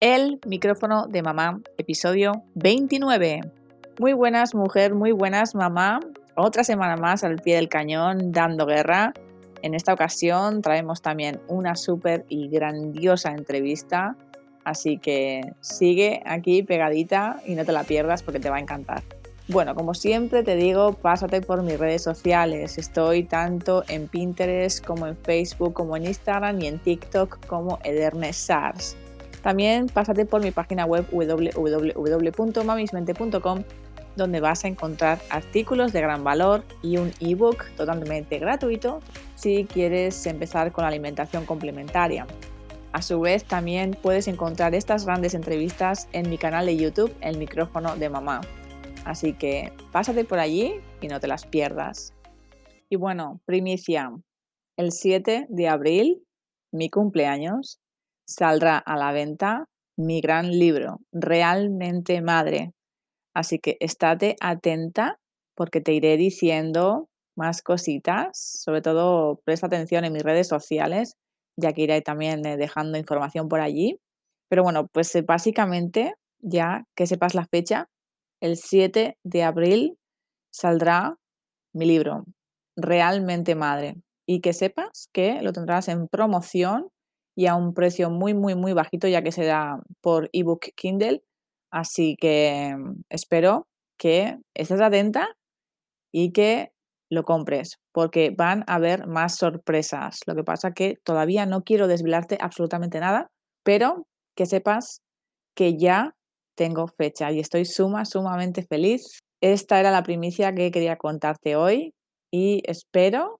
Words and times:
El 0.00 0.38
micrófono 0.46 1.08
de 1.08 1.22
mamá, 1.22 1.60
episodio 1.76 2.44
29. 2.54 3.40
Muy 3.98 4.12
buenas 4.12 4.54
mujer, 4.54 4.94
muy 4.94 5.10
buenas 5.10 5.56
mamá. 5.56 5.98
Otra 6.36 6.62
semana 6.62 6.96
más 6.96 7.24
al 7.24 7.38
pie 7.38 7.56
del 7.56 7.68
cañón 7.68 8.30
dando 8.30 8.64
guerra. 8.64 9.12
En 9.60 9.74
esta 9.74 9.92
ocasión 9.92 10.62
traemos 10.62 11.02
también 11.02 11.40
una 11.48 11.74
súper 11.74 12.24
y 12.28 12.46
grandiosa 12.46 13.32
entrevista. 13.32 14.14
Así 14.62 14.98
que 14.98 15.40
sigue 15.62 16.22
aquí 16.26 16.62
pegadita 16.62 17.42
y 17.44 17.56
no 17.56 17.64
te 17.64 17.72
la 17.72 17.82
pierdas 17.82 18.22
porque 18.22 18.38
te 18.38 18.50
va 18.50 18.58
a 18.58 18.60
encantar. 18.60 19.02
Bueno, 19.48 19.74
como 19.74 19.94
siempre 19.94 20.44
te 20.44 20.54
digo, 20.54 20.92
pásate 20.92 21.40
por 21.40 21.64
mis 21.64 21.76
redes 21.76 22.04
sociales. 22.04 22.78
Estoy 22.78 23.24
tanto 23.24 23.82
en 23.88 24.06
Pinterest 24.06 24.84
como 24.86 25.08
en 25.08 25.16
Facebook, 25.16 25.72
como 25.72 25.96
en 25.96 26.06
Instagram 26.06 26.60
y 26.60 26.68
en 26.68 26.78
TikTok 26.78 27.44
como 27.46 27.80
Edernes 27.82 28.36
Sars. 28.36 28.96
También 29.42 29.86
pásate 29.86 30.26
por 30.26 30.42
mi 30.42 30.50
página 30.50 30.84
web 30.84 31.06
www.mamismente.com 31.10 33.62
donde 34.16 34.40
vas 34.40 34.64
a 34.64 34.68
encontrar 34.68 35.18
artículos 35.30 35.94
de 35.94 36.02
gran 36.02 36.22
valor 36.24 36.62
y 36.82 36.98
un 36.98 37.10
ebook 37.20 37.64
totalmente 37.76 38.38
gratuito 38.38 39.00
si 39.36 39.64
quieres 39.64 40.26
empezar 40.26 40.72
con 40.72 40.82
la 40.82 40.88
alimentación 40.88 41.46
complementaria. 41.46 42.26
A 42.92 43.00
su 43.00 43.20
vez, 43.20 43.44
también 43.44 43.96
puedes 44.02 44.28
encontrar 44.28 44.74
estas 44.74 45.06
grandes 45.06 45.32
entrevistas 45.34 46.08
en 46.12 46.28
mi 46.28 46.36
canal 46.36 46.66
de 46.66 46.76
YouTube, 46.76 47.14
El 47.20 47.38
micrófono 47.38 47.96
de 47.96 48.10
mamá. 48.10 48.42
Así 49.04 49.34
que 49.34 49.72
pásate 49.92 50.24
por 50.24 50.38
allí 50.38 50.80
y 51.00 51.08
no 51.08 51.20
te 51.20 51.28
las 51.28 51.46
pierdas. 51.46 52.14
Y 52.90 52.96
bueno, 52.96 53.40
primicia. 53.44 54.12
El 54.76 54.92
7 54.92 55.46
de 55.48 55.68
abril, 55.68 56.22
mi 56.72 56.88
cumpleaños, 56.88 57.80
saldrá 58.28 58.78
a 58.78 58.96
la 58.96 59.12
venta 59.12 59.64
mi 59.96 60.20
gran 60.20 60.50
libro, 60.50 61.00
Realmente 61.12 62.20
Madre. 62.20 62.72
Así 63.34 63.58
que 63.58 63.76
estate 63.80 64.36
atenta 64.40 65.18
porque 65.56 65.80
te 65.80 65.92
iré 65.92 66.16
diciendo 66.16 67.08
más 67.36 67.62
cositas. 67.62 68.30
Sobre 68.34 68.82
todo 68.82 69.40
presta 69.44 69.66
atención 69.66 70.04
en 70.04 70.12
mis 70.12 70.22
redes 70.22 70.46
sociales, 70.46 71.16
ya 71.56 71.72
que 71.72 71.82
iré 71.82 72.00
también 72.00 72.46
eh, 72.46 72.56
dejando 72.56 72.98
información 72.98 73.48
por 73.48 73.60
allí. 73.60 73.98
Pero 74.48 74.62
bueno, 74.62 74.86
pues 74.92 75.14
eh, 75.14 75.22
básicamente, 75.22 76.14
ya 76.38 76.84
que 76.94 77.06
sepas 77.06 77.34
la 77.34 77.46
fecha, 77.46 77.88
el 78.40 78.56
7 78.56 79.16
de 79.24 79.42
abril 79.42 79.98
saldrá 80.52 81.16
mi 81.74 81.86
libro, 81.86 82.24
Realmente 82.76 83.54
Madre. 83.54 83.96
Y 84.26 84.40
que 84.40 84.52
sepas 84.52 85.08
que 85.12 85.40
lo 85.42 85.52
tendrás 85.52 85.88
en 85.88 86.06
promoción 86.06 86.88
y 87.38 87.46
a 87.46 87.54
un 87.54 87.72
precio 87.72 88.10
muy, 88.10 88.34
muy, 88.34 88.56
muy 88.56 88.72
bajito, 88.72 89.06
ya 89.06 89.22
que 89.22 89.30
será 89.30 89.78
por 90.00 90.28
ebook 90.32 90.70
Kindle. 90.74 91.22
Así 91.70 92.16
que 92.20 92.74
mm, 92.76 93.02
espero 93.10 93.68
que 93.96 94.38
estés 94.54 94.80
atenta 94.80 95.28
y 96.12 96.32
que 96.32 96.72
lo 97.08 97.22
compres, 97.22 97.76
porque 97.92 98.34
van 98.36 98.64
a 98.66 98.74
haber 98.74 99.06
más 99.06 99.36
sorpresas. 99.36 100.18
Lo 100.26 100.34
que 100.34 100.42
pasa 100.42 100.72
que 100.72 100.96
todavía 101.04 101.46
no 101.46 101.62
quiero 101.62 101.86
desvelarte 101.86 102.38
absolutamente 102.40 102.98
nada, 102.98 103.28
pero 103.62 104.08
que 104.36 104.46
sepas 104.46 105.02
que 105.54 105.78
ya 105.78 106.16
tengo 106.56 106.88
fecha 106.88 107.30
y 107.30 107.38
estoy 107.38 107.66
suma, 107.66 108.04
sumamente 108.04 108.64
feliz. 108.64 109.20
Esta 109.40 109.78
era 109.78 109.92
la 109.92 110.02
primicia 110.02 110.56
que 110.56 110.72
quería 110.72 110.96
contarte 110.96 111.54
hoy 111.54 111.94
y 112.32 112.62
espero 112.64 113.38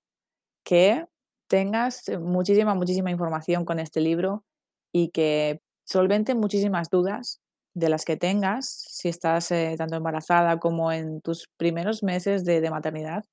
que 0.64 1.04
tengas 1.48 2.04
muchísima, 2.20 2.74
muchísima 2.74 3.10
información 3.10 3.64
con 3.64 3.78
este 3.78 4.00
libro 4.00 4.44
y 4.92 5.10
que 5.10 5.60
solvente 5.86 6.34
muchísimas 6.34 6.90
dudas 6.90 7.40
de 7.74 7.88
las 7.88 8.04
que 8.04 8.16
tengas 8.16 8.68
si 8.68 9.08
estás 9.08 9.50
eh, 9.50 9.74
tanto 9.78 9.96
embarazada 9.96 10.58
como 10.58 10.92
en 10.92 11.20
tus 11.20 11.48
primeros 11.56 12.02
meses 12.02 12.44
de 12.44 12.70
maternidad. 12.70 13.24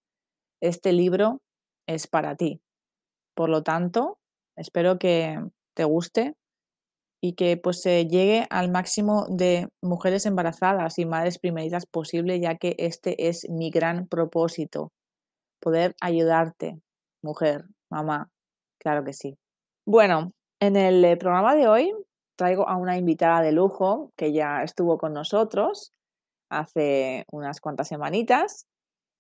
Este 0.61 0.93
libro 0.93 1.42
es 1.87 2.08
para 2.08 2.36
ti. 2.36 2.61
Por 3.36 3.49
lo 3.49 3.64
tanto, 3.64 4.17
espero 4.55 4.97
que 4.97 5.37
te 5.76 5.83
guste 5.83 6.36
y 7.21 7.33
que 7.33 7.58
pues 7.58 7.83
llegue 7.83 8.45
al 8.49 8.71
máximo 8.71 9.26
de 9.30 9.67
mujeres 9.82 10.26
embarazadas 10.26 10.99
y 10.99 11.05
madres 11.05 11.39
primerizas 11.39 11.86
posible, 11.86 12.39
ya 12.39 12.55
que 12.55 12.76
este 12.77 13.27
es 13.27 13.49
mi 13.49 13.71
gran 13.71 14.08
propósito, 14.08 14.92
poder 15.59 15.95
ayudarte, 16.02 16.80
mujer, 17.23 17.65
mamá, 17.95 18.30
claro 18.80 19.04
que 19.04 19.14
sí. 19.14 19.38
Bueno, 19.86 20.32
en 20.60 20.76
el 20.76 21.04
eh, 21.06 21.17
programa 21.17 21.56
de 21.56 21.67
hoy 21.67 21.94
traigo 22.36 22.67
a 22.67 22.76
una 22.76 22.98
invitada 22.98 23.42
de 23.42 23.52
lujo 23.52 24.11
que 24.17 24.33
ya 24.33 24.64
estuvo 24.64 24.98
con 24.98 25.14
nosotros 25.14 25.94
hace 26.50 27.26
unas 27.32 27.60
cuantas 27.60 27.88
semanitas. 27.88 28.67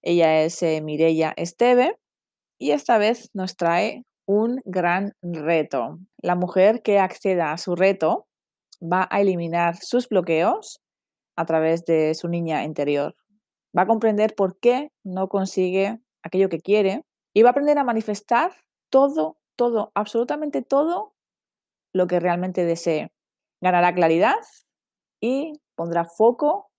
Ella 0.01 0.41
es 0.43 0.61
eh, 0.63 0.83
Esteve 1.37 1.97
y 2.59 2.71
esta 2.71 2.97
vez 2.97 3.29
nos 3.33 3.55
trae 3.55 4.03
un 4.27 4.61
gran 4.65 5.13
reto. 5.21 5.99
La 6.17 6.35
mujer 6.35 6.81
que 6.81 6.99
acceda 6.99 7.51
a 7.51 7.57
su 7.57 7.75
reto 7.75 8.27
va 8.81 9.07
a 9.09 9.21
eliminar 9.21 9.77
sus 9.77 10.07
bloqueos 10.09 10.81
a 11.35 11.45
través 11.45 11.85
de 11.85 12.13
su 12.15 12.27
niña 12.27 12.63
interior. 12.63 13.15
Va 13.77 13.83
a 13.83 13.87
comprender 13.87 14.35
por 14.35 14.57
qué 14.59 14.89
no 15.03 15.27
consigue 15.27 15.99
aquello 16.23 16.49
que 16.49 16.59
quiere 16.59 17.03
y 17.35 17.43
va 17.43 17.49
a 17.49 17.51
aprender 17.51 17.77
a 17.77 17.83
manifestar 17.83 18.53
todo, 18.89 19.37
todo, 19.57 19.91
absolutamente 19.93 20.61
todo 20.61 21.13
lo 21.93 22.07
que 22.07 22.19
realmente 22.19 22.63
desee. 22.63 23.11
Ganará 23.61 23.93
claridad 23.93 24.37
y 25.21 25.51
pondrá 25.75 26.05
foco 26.05 26.69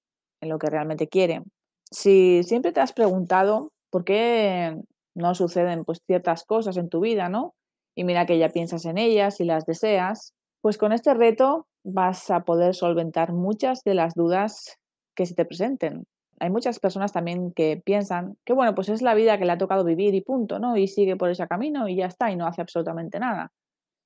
en 0.41 0.49
lo 0.49 0.59
que 0.59 0.71
realmente 0.71 1.09
quiere. 1.09 1.43
Si 1.91 2.43
siempre 2.43 2.73
te 2.73 2.81
has 2.81 2.95
preguntado 2.95 3.71
por 3.91 4.05
qué 4.05 4.75
no 5.15 5.35
suceden 5.35 5.85
pues 5.85 6.01
ciertas 6.07 6.45
cosas 6.45 6.79
en 6.79 6.89
tu 6.89 7.01
vida, 7.01 7.29
¿no? 7.29 7.55
Y 7.95 8.05
mira 8.05 8.25
que 8.25 8.39
ya 8.39 8.49
piensas 8.49 8.87
en 8.87 8.97
ellas 8.97 9.41
y 9.41 9.45
las 9.45 9.67
deseas, 9.67 10.33
pues 10.63 10.79
con 10.79 10.93
este 10.93 11.13
reto 11.13 11.67
vas 11.85 12.31
a 12.31 12.45
poder 12.45 12.75
solventar 12.75 13.33
muchas 13.33 13.83
de 13.85 13.95
las 13.95 14.15
dudas 14.15 14.79
que 15.15 15.27
se 15.27 15.35
te 15.35 15.45
presenten. 15.45 16.05
Hay 16.39 16.51
muchas 16.51 16.79
personas 16.79 17.13
también 17.13 17.53
que 17.53 17.81
piensan 17.83 18.37
que 18.45 18.53
bueno, 18.53 18.75
pues 18.75 18.89
es 18.89 19.03
la 19.03 19.15
vida 19.15 19.39
que 19.39 19.45
le 19.47 19.53
ha 19.53 19.59
tocado 19.59 19.85
vivir 19.85 20.15
y 20.15 20.21
punto, 20.21 20.59
¿no? 20.59 20.77
Y 20.77 20.89
sigue 20.89 21.17
por 21.17 21.31
ese 21.31 21.47
camino 21.49 21.89
y 21.89 21.97
ya 21.97 22.07
está 22.07 22.31
y 22.31 22.37
no 22.37 22.47
hace 22.47 22.61
absolutamente 22.61 23.19
nada. 23.19 23.53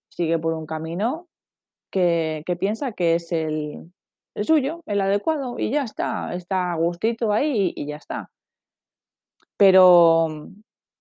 Sigue 0.08 0.38
por 0.38 0.54
un 0.54 0.66
camino 0.66 1.28
que, 1.90 2.44
piensa 2.58 2.92
que 2.92 3.16
es 3.16 3.32
el, 3.32 3.92
suyo, 4.42 4.82
el 4.86 5.00
adecuado 5.00 5.58
y 5.58 5.70
ya 5.70 5.82
está, 5.82 6.34
está 6.34 6.72
a 6.72 6.76
gustito 6.76 7.32
ahí 7.32 7.72
y 7.76 7.86
ya 7.86 7.96
está. 7.96 8.30
Pero 9.56 10.48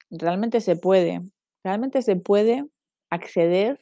realmente 0.09 0.61
se 0.61 0.75
puede, 0.75 1.22
realmente 1.63 2.01
se 2.01 2.16
puede 2.16 2.66
acceder 3.09 3.79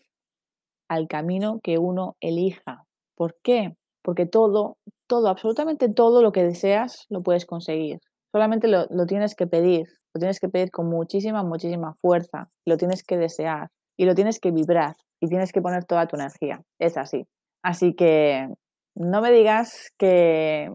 al 0.90 1.08
camino 1.08 1.60
que 1.64 1.78
uno 1.78 2.16
elija. 2.20 2.86
¿Por 3.16 3.38
qué? 3.42 3.76
Porque 4.02 4.26
todo, 4.26 4.78
todo, 5.08 5.30
absolutamente 5.30 5.90
todo 5.90 6.22
lo 6.22 6.32
que 6.32 6.44
deseas 6.44 7.06
lo 7.10 7.22
puedes 7.22 7.46
conseguir. 7.46 8.00
Solamente 8.32 8.68
lo, 8.68 8.86
lo, 8.90 9.06
tienes 9.06 9.36
que 9.36 9.48
pedir, 9.48 9.88
lo 10.14 10.20
tienes 10.20 10.40
que 10.40 10.50
pedir 10.50 10.70
con 10.72 10.90
muchísima, 10.90 11.44
muchísima 11.44 11.96
fuerza, 11.96 12.50
lo 12.66 12.78
tienes 12.78 13.04
que 13.04 13.18
desear 13.18 13.70
y 13.98 14.06
lo 14.06 14.16
tienes 14.16 14.40
que 14.40 14.52
vibrar 14.52 14.96
y 15.20 15.28
tienes 15.28 15.52
que 15.52 15.62
poner 15.62 15.86
toda 15.86 16.08
tu 16.08 16.16
energía. 16.16 16.62
Es 16.80 16.98
así. 16.98 17.26
Así 17.64 17.96
que 17.96 18.48
no 18.96 19.22
me 19.22 19.32
digas 19.32 19.92
que 19.98 20.70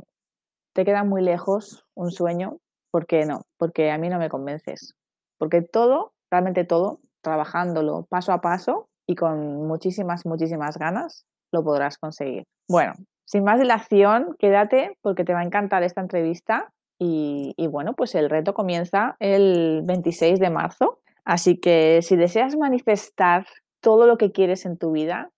te 0.75 0.85
queda 0.85 1.05
muy 1.05 1.23
lejos 1.23 1.85
un 1.95 2.11
sueño, 2.11 2.59
porque 2.91 3.25
no, 3.27 3.43
porque 3.59 3.91
a 3.91 3.99
mí 3.99 4.09
no 4.09 4.19
me 4.19 4.29
convences. 4.29 4.95
Porque 5.39 5.63
todo, 5.63 6.13
realmente 6.31 6.65
todo, 6.65 7.01
trabajándolo 7.23 8.07
paso 8.09 8.33
a 8.33 8.41
paso 8.41 8.89
y 9.07 9.15
con 9.15 9.67
muchísimas, 9.67 10.27
muchísimas 10.27 10.77
ganas, 10.79 11.25
lo 11.53 11.63
podrás 11.63 11.99
conseguir. 11.99 12.45
Bueno, 12.69 12.95
sin 13.25 13.45
más 13.45 13.61
dilación, 13.61 14.37
quédate 14.39 14.97
porque 15.01 15.25
te 15.25 15.33
va 15.33 15.41
a 15.41 15.45
encantar 15.45 15.83
esta 15.83 16.01
entrevista 16.01 16.73
y, 16.99 17.55
bueno, 17.69 17.95
pues 17.95 18.15
el 18.15 18.31
reto 18.31 18.55
comienza 18.55 19.17
el 19.19 19.83
26 19.85 20.39
de 20.39 20.51
marzo. 20.51 21.01
Así 21.25 21.59
que 21.59 22.01
si 22.03 22.15
deseas 22.15 22.57
manifestar 22.57 23.47
todo 23.81 24.07
lo 24.07 24.19
que 24.19 24.31
quieres 24.31 24.67
en 24.67 24.79
tu 24.79 24.93
vida, 24.93 25.31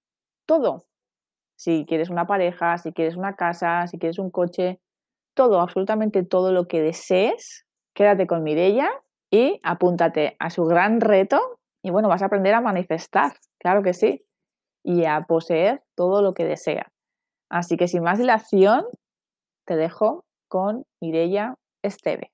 todo, 0.47 0.85
si 1.57 1.87
quieres 1.87 2.11
una 2.11 2.27
pareja, 2.27 2.77
si 2.79 2.93
quieres 2.93 3.17
una 3.17 3.35
casa, 3.37 3.87
si 3.87 3.99
quieres 3.99 4.19
un 4.19 4.31
coche, 4.31 4.81
todo, 5.35 5.61
absolutamente 5.61 6.23
todo 6.23 6.53
lo 6.53 6.69
que 6.69 6.83
desees, 6.83 7.65
quédate 7.95 8.27
con 8.27 8.43
Mirella 8.43 8.91
y 9.31 9.61
apúntate 9.63 10.37
a 10.39 10.51
su 10.51 10.65
gran 10.65 11.01
reto 11.01 11.61
y 11.83 11.91
bueno, 11.91 12.09
vas 12.09 12.23
a 12.23 12.27
aprender 12.27 12.55
a 12.55 12.61
manifestar, 12.61 13.33
claro 13.59 13.83
que 13.83 13.95
sí, 13.95 14.25
y 14.83 15.07
a 15.07 15.21
poseer 15.23 15.83
todo 15.95 16.23
lo 16.23 16.35
que 16.35 16.45
desea. 16.45 16.94
Así 17.51 17.77
que 17.77 17.89
sin 17.89 18.03
más 18.03 18.19
dilación, 18.19 18.85
te 19.67 19.77
dejo 19.77 20.25
con 20.49 20.85
Mireia 21.01 21.55
Esteve. 21.83 22.34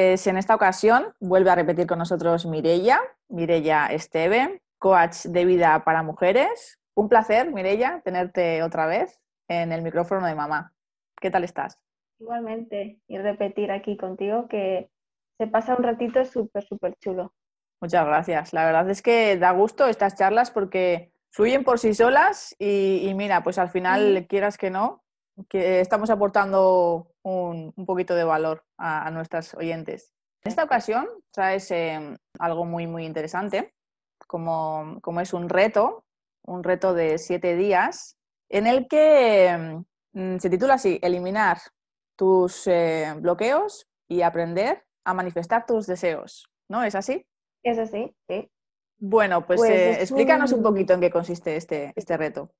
Pues 0.00 0.26
en 0.26 0.38
esta 0.38 0.54
ocasión 0.54 1.12
vuelve 1.20 1.50
a 1.50 1.54
repetir 1.54 1.86
con 1.86 1.98
nosotros 1.98 2.46
Mirella, 2.46 3.00
Mirella 3.28 3.88
Esteve, 3.88 4.62
coach 4.78 5.26
de 5.26 5.44
vida 5.44 5.84
para 5.84 6.02
mujeres. 6.02 6.80
Un 6.94 7.10
placer, 7.10 7.52
Mirella, 7.52 8.00
tenerte 8.02 8.62
otra 8.62 8.86
vez 8.86 9.20
en 9.46 9.72
el 9.72 9.82
micrófono 9.82 10.26
de 10.26 10.34
mamá. 10.34 10.72
¿Qué 11.20 11.30
tal 11.30 11.44
estás? 11.44 11.78
Igualmente, 12.18 12.98
y 13.08 13.18
repetir 13.18 13.70
aquí 13.70 13.98
contigo 13.98 14.48
que 14.48 14.88
se 15.36 15.46
pasa 15.46 15.76
un 15.76 15.84
ratito 15.84 16.24
súper, 16.24 16.64
súper 16.64 16.94
chulo. 16.96 17.34
Muchas 17.82 18.06
gracias. 18.06 18.54
La 18.54 18.64
verdad 18.64 18.88
es 18.88 19.02
que 19.02 19.36
da 19.36 19.50
gusto 19.50 19.86
estas 19.86 20.14
charlas 20.16 20.50
porque 20.50 21.12
fluyen 21.30 21.62
por 21.62 21.78
sí 21.78 21.92
solas 21.92 22.56
y, 22.58 23.12
mira, 23.14 23.42
pues 23.42 23.58
al 23.58 23.68
final, 23.68 24.26
quieras 24.30 24.56
que 24.56 24.70
no, 24.70 25.04
que 25.50 25.80
estamos 25.80 26.08
aportando 26.08 27.09
un, 27.22 27.72
poquito 27.86 28.14
de 28.14 28.24
valor 28.24 28.64
a, 28.78 29.10
nuestras 29.10 29.54
oyentes. 29.54 30.12
En 30.42 30.50
esta 30.50 30.64
ocasión 30.64 31.06
traes 31.32 31.70
em, 31.70 32.16
algo 32.38 32.64
muy, 32.64 32.86
muy 32.86 33.04
interesante, 33.04 33.74
como, 34.26 35.00
es 35.20 35.32
un 35.32 35.48
reto, 35.48 36.04
un 36.46 36.62
reto 36.62 36.94
de 36.94 37.18
siete 37.18 37.56
días, 37.56 38.16
en 38.48 38.66
el 38.66 38.88
que 38.88 39.48
em, 39.48 40.38
se 40.38 40.50
titula 40.50 40.74
así, 40.74 40.98
eliminar 41.02 41.58
tus 42.16 42.66
eh, 42.66 43.14
bloqueos 43.18 43.86
y 44.08 44.22
aprender 44.22 44.84
a 45.04 45.14
manifestar 45.14 45.66
tus 45.66 45.86
deseos. 45.86 46.50
¿No 46.68 46.82
es 46.84 46.94
así? 46.94 47.26
Es 47.62 47.78
así, 47.78 48.14
sí. 48.28 48.50
Bueno, 48.98 49.46
pues, 49.46 49.60
pues 49.60 49.70
eh, 49.70 50.00
explícanos 50.00 50.52
un... 50.52 50.62
poquito 50.62 50.92
en 50.92 51.00
qué 51.00 51.10
consiste 51.10 51.56
este, 51.56 51.92
este 51.96 52.16
reto. 52.16 52.50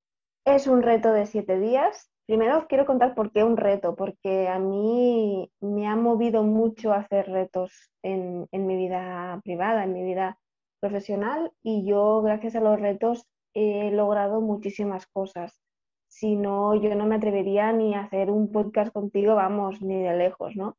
Es 0.46 0.66
un 0.66 0.82
reto 0.82 1.12
de 1.12 1.26
siete 1.26 1.58
días. 1.58 2.09
Primero 2.30 2.58
os 2.58 2.66
quiero 2.66 2.86
contar 2.86 3.16
por 3.16 3.32
qué 3.32 3.42
un 3.42 3.56
reto, 3.56 3.96
porque 3.96 4.46
a 4.46 4.60
mí 4.60 5.50
me 5.60 5.88
ha 5.88 5.96
movido 5.96 6.44
mucho 6.44 6.92
hacer 6.92 7.26
retos 7.28 7.90
en, 8.04 8.46
en 8.52 8.68
mi 8.68 8.76
vida 8.76 9.40
privada, 9.42 9.82
en 9.82 9.92
mi 9.92 10.04
vida 10.04 10.38
profesional, 10.78 11.50
y 11.60 11.84
yo 11.84 12.22
gracias 12.22 12.54
a 12.54 12.60
los 12.60 12.78
retos 12.80 13.26
he 13.52 13.90
logrado 13.90 14.40
muchísimas 14.40 15.08
cosas. 15.08 15.60
Si 16.06 16.36
no, 16.36 16.76
yo 16.76 16.94
no 16.94 17.04
me 17.04 17.16
atrevería 17.16 17.72
ni 17.72 17.96
a 17.96 18.02
hacer 18.02 18.30
un 18.30 18.52
podcast 18.52 18.92
contigo, 18.92 19.34
vamos, 19.34 19.82
ni 19.82 20.00
de 20.00 20.16
lejos, 20.16 20.54
¿no? 20.54 20.76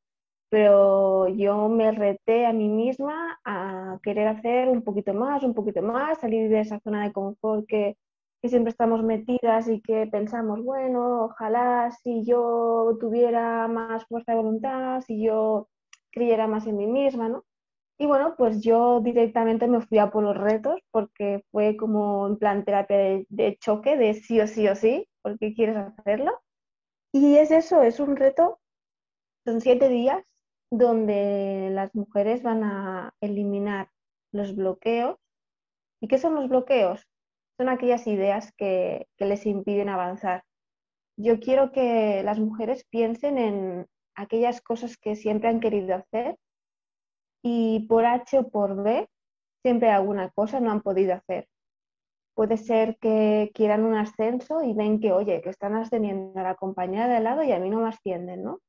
pero 0.50 1.30
yo 1.30 1.70
me 1.70 1.92
reté 1.92 2.46
a 2.46 2.52
mí 2.52 2.68
misma 2.68 3.40
a 3.46 4.00
querer 4.04 4.28
hacer 4.28 4.68
un 4.68 4.84
poquito 4.84 5.14
más, 5.14 5.44
un 5.44 5.54
poquito 5.54 5.82
más, 5.82 6.20
salir 6.20 6.50
de 6.50 6.60
esa 6.60 6.80
zona 6.82 7.04
de 7.04 7.14
confort 7.14 7.66
que, 7.68 7.98
que, 8.42 8.50
siempre 8.50 8.72
estamos 8.72 9.04
metidas 9.04 9.68
y 9.70 9.82
que 9.82 10.08
pensamos, 10.08 10.64
bueno, 10.64 11.26
ojalá 11.26 11.92
si 12.04 12.24
yo 12.26 12.98
tuviera 13.00 13.68
más 13.68 14.06
fuerza 14.08 14.34
de 14.34 14.38
voluntad, 14.40 15.02
si 15.02 15.24
yo 15.24 15.70
creyera 16.12 16.48
más 16.48 16.68
en 16.68 16.78
mí 16.78 16.88
misma, 16.88 17.30
¿no? 17.30 17.46
Y 17.98 18.08
bueno, 18.08 18.36
pues 18.38 18.62
yo 18.62 19.00
directamente 19.02 19.68
me 19.68 19.82
fui 19.82 20.00
a 20.00 20.10
por 20.12 20.24
los 20.24 20.36
retos 20.38 20.82
porque 20.92 21.44
fue 21.52 21.78
como 21.78 22.28
en 22.28 22.38
plan 22.38 22.66
terapia 22.66 22.98
de, 22.98 23.26
de 23.30 23.58
choque, 23.60 23.96
de 23.98 24.16
sí 24.16 24.40
o 24.42 24.48
sí 24.48 24.68
o 24.68 24.76
sí, 24.76 25.08
porque 25.22 25.54
quieres 25.54 25.78
hacerlo. 25.78 26.32
Y 27.14 27.36
es 27.38 27.52
eso, 27.52 27.84
es 27.84 28.00
un 28.00 28.16
reto, 28.16 28.60
son 29.46 29.62
siete 29.62 29.90
días 29.90 30.24
donde 30.72 31.70
las 31.72 31.94
mujeres 31.94 32.42
van 32.44 32.64
a 32.64 33.14
eliminar 33.22 33.90
los 34.32 34.56
bloqueos. 34.56 35.18
¿Y 36.02 36.08
qué 36.08 36.18
son 36.18 36.36
los 36.36 36.50
bloqueos? 36.50 37.11
Son 37.58 37.70
aquellas 37.70 38.08
ideas 38.08 38.52
que, 38.58 39.08
les 39.18 39.46
impiden 39.46 39.90
avanzar. 39.90 40.44
Yo 41.18 41.40
quiero 41.40 41.72
que 41.72 42.24
las 42.24 42.40
mujeres 42.40 42.86
piensen 42.90 43.38
en 43.38 43.88
aquellas 44.16 44.62
cosas 44.62 44.98
que 44.98 45.16
siempre 45.16 45.50
han 45.50 45.60
querido 45.60 45.96
hacer 45.96 46.38
y 47.44 47.86
por 47.88 48.06
H 48.06 48.40
o 48.40 48.50
por 48.50 48.82
B 48.82 49.08
siempre 49.62 49.90
alguna 49.92 50.30
cosa 50.30 50.60
no 50.60 50.72
han 50.72 50.82
podido 50.82 51.14
hacer. 51.14 51.48
Puede 52.34 52.58
ser 52.58 52.98
que 52.98 53.52
quieran 53.54 53.84
un 53.84 53.96
ascenso 53.96 54.64
y 54.64 54.74
ven 54.74 55.00
que, 55.00 55.12
oye, 55.12 55.42
que 55.42 55.50
están 55.50 55.76
ascendiendo 55.76 56.40
a 56.40 56.44
la 56.44 56.56
compañía 56.56 57.08
de 57.08 57.18
al 57.18 57.24
lado 57.26 57.44
y 57.44 57.52
a 57.52 57.60
mí 57.60 57.70
no 57.70 57.82
me 57.82 57.90
ascienden, 57.90 58.44
¿no? 58.44 58.60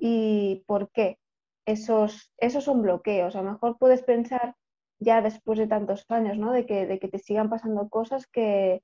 ¿Y 0.00 0.62
por 0.66 0.90
qué? 0.92 1.18
esos, 1.66 2.32
esos 2.38 2.64
son 2.64 2.82
bloqueos. 2.82 3.34
A 3.36 3.42
lo 3.42 3.52
mejor 3.52 3.78
puedes 3.78 4.02
pensar 4.02 4.54
ya 4.98 5.22
después 5.22 5.58
de 5.58 5.66
tantos 5.66 6.04
años, 6.10 6.38
¿no? 6.38 6.52
De 6.52 6.66
que, 6.66 6.86
de 6.86 6.98
que 6.98 7.08
te 7.08 7.18
sigan 7.18 7.50
pasando 7.50 7.88
cosas 7.88 8.26
que, 8.26 8.82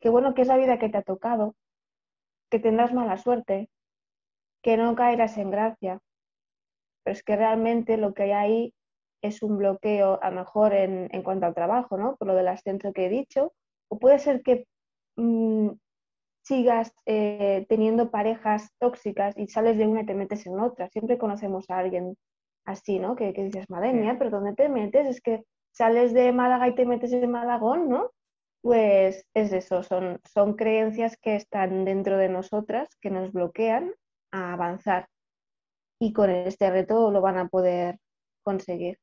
que, 0.00 0.08
bueno, 0.10 0.34
que 0.34 0.42
es 0.42 0.48
la 0.48 0.56
vida 0.56 0.78
que 0.78 0.88
te 0.88 0.98
ha 0.98 1.02
tocado, 1.02 1.54
que 2.50 2.58
tendrás 2.58 2.92
mala 2.92 3.18
suerte, 3.18 3.70
que 4.62 4.76
no 4.76 4.94
caerás 4.94 5.36
en 5.38 5.50
gracia. 5.50 6.00
Pero 7.04 7.12
es 7.12 7.22
que 7.22 7.36
realmente 7.36 7.96
lo 7.96 8.14
que 8.14 8.24
hay 8.24 8.32
ahí 8.32 8.74
es 9.22 9.42
un 9.42 9.58
bloqueo, 9.58 10.18
a 10.22 10.30
lo 10.30 10.36
mejor 10.36 10.74
en, 10.74 11.08
en 11.12 11.22
cuanto 11.22 11.46
al 11.46 11.54
trabajo, 11.54 11.96
¿no? 11.96 12.16
Por 12.16 12.28
lo 12.28 12.34
del 12.34 12.48
ascenso 12.48 12.92
que 12.92 13.06
he 13.06 13.08
dicho. 13.08 13.52
O 13.88 13.98
puede 13.98 14.18
ser 14.18 14.42
que 14.42 14.66
mm, 15.16 15.70
sigas 16.42 16.94
eh, 17.06 17.66
teniendo 17.68 18.10
parejas 18.10 18.70
tóxicas 18.78 19.36
y 19.36 19.48
sales 19.48 19.76
de 19.76 19.86
una 19.86 20.02
y 20.02 20.06
te 20.06 20.14
metes 20.14 20.46
en 20.46 20.58
otra. 20.60 20.88
Siempre 20.88 21.18
conocemos 21.18 21.68
a 21.70 21.78
alguien 21.78 22.16
así, 22.68 22.98
¿no? 22.98 23.16
Que, 23.16 23.32
dices, 23.32 23.68
madre 23.70 23.92
mía, 23.92 24.16
pero 24.18 24.30
¿dónde 24.30 24.54
te 24.54 24.68
metes? 24.68 25.08
Es 25.08 25.20
que 25.22 25.44
sales 25.72 26.12
de 26.12 26.32
Málaga 26.32 26.68
y 26.68 26.74
te 26.74 26.84
metes 26.84 27.12
en 27.12 27.30
Malagón, 27.30 27.88
¿no? 27.88 28.10
Pues 28.60 29.24
es 29.34 29.52
eso, 29.52 29.82
son, 29.82 30.20
son 30.30 30.54
creencias 30.54 31.16
que 31.16 31.34
están 31.34 31.84
dentro 31.84 32.18
de 32.18 32.28
nosotras, 32.28 32.88
que 33.00 33.10
nos 33.10 33.32
bloquean 33.32 33.94
a 34.32 34.52
avanzar. 34.52 35.08
Y 35.98 36.12
con 36.12 36.30
este 36.30 36.70
reto 36.70 37.10
lo 37.10 37.20
van 37.20 37.38
a 37.38 37.48
poder 37.48 37.98
conseguir. 38.44 38.98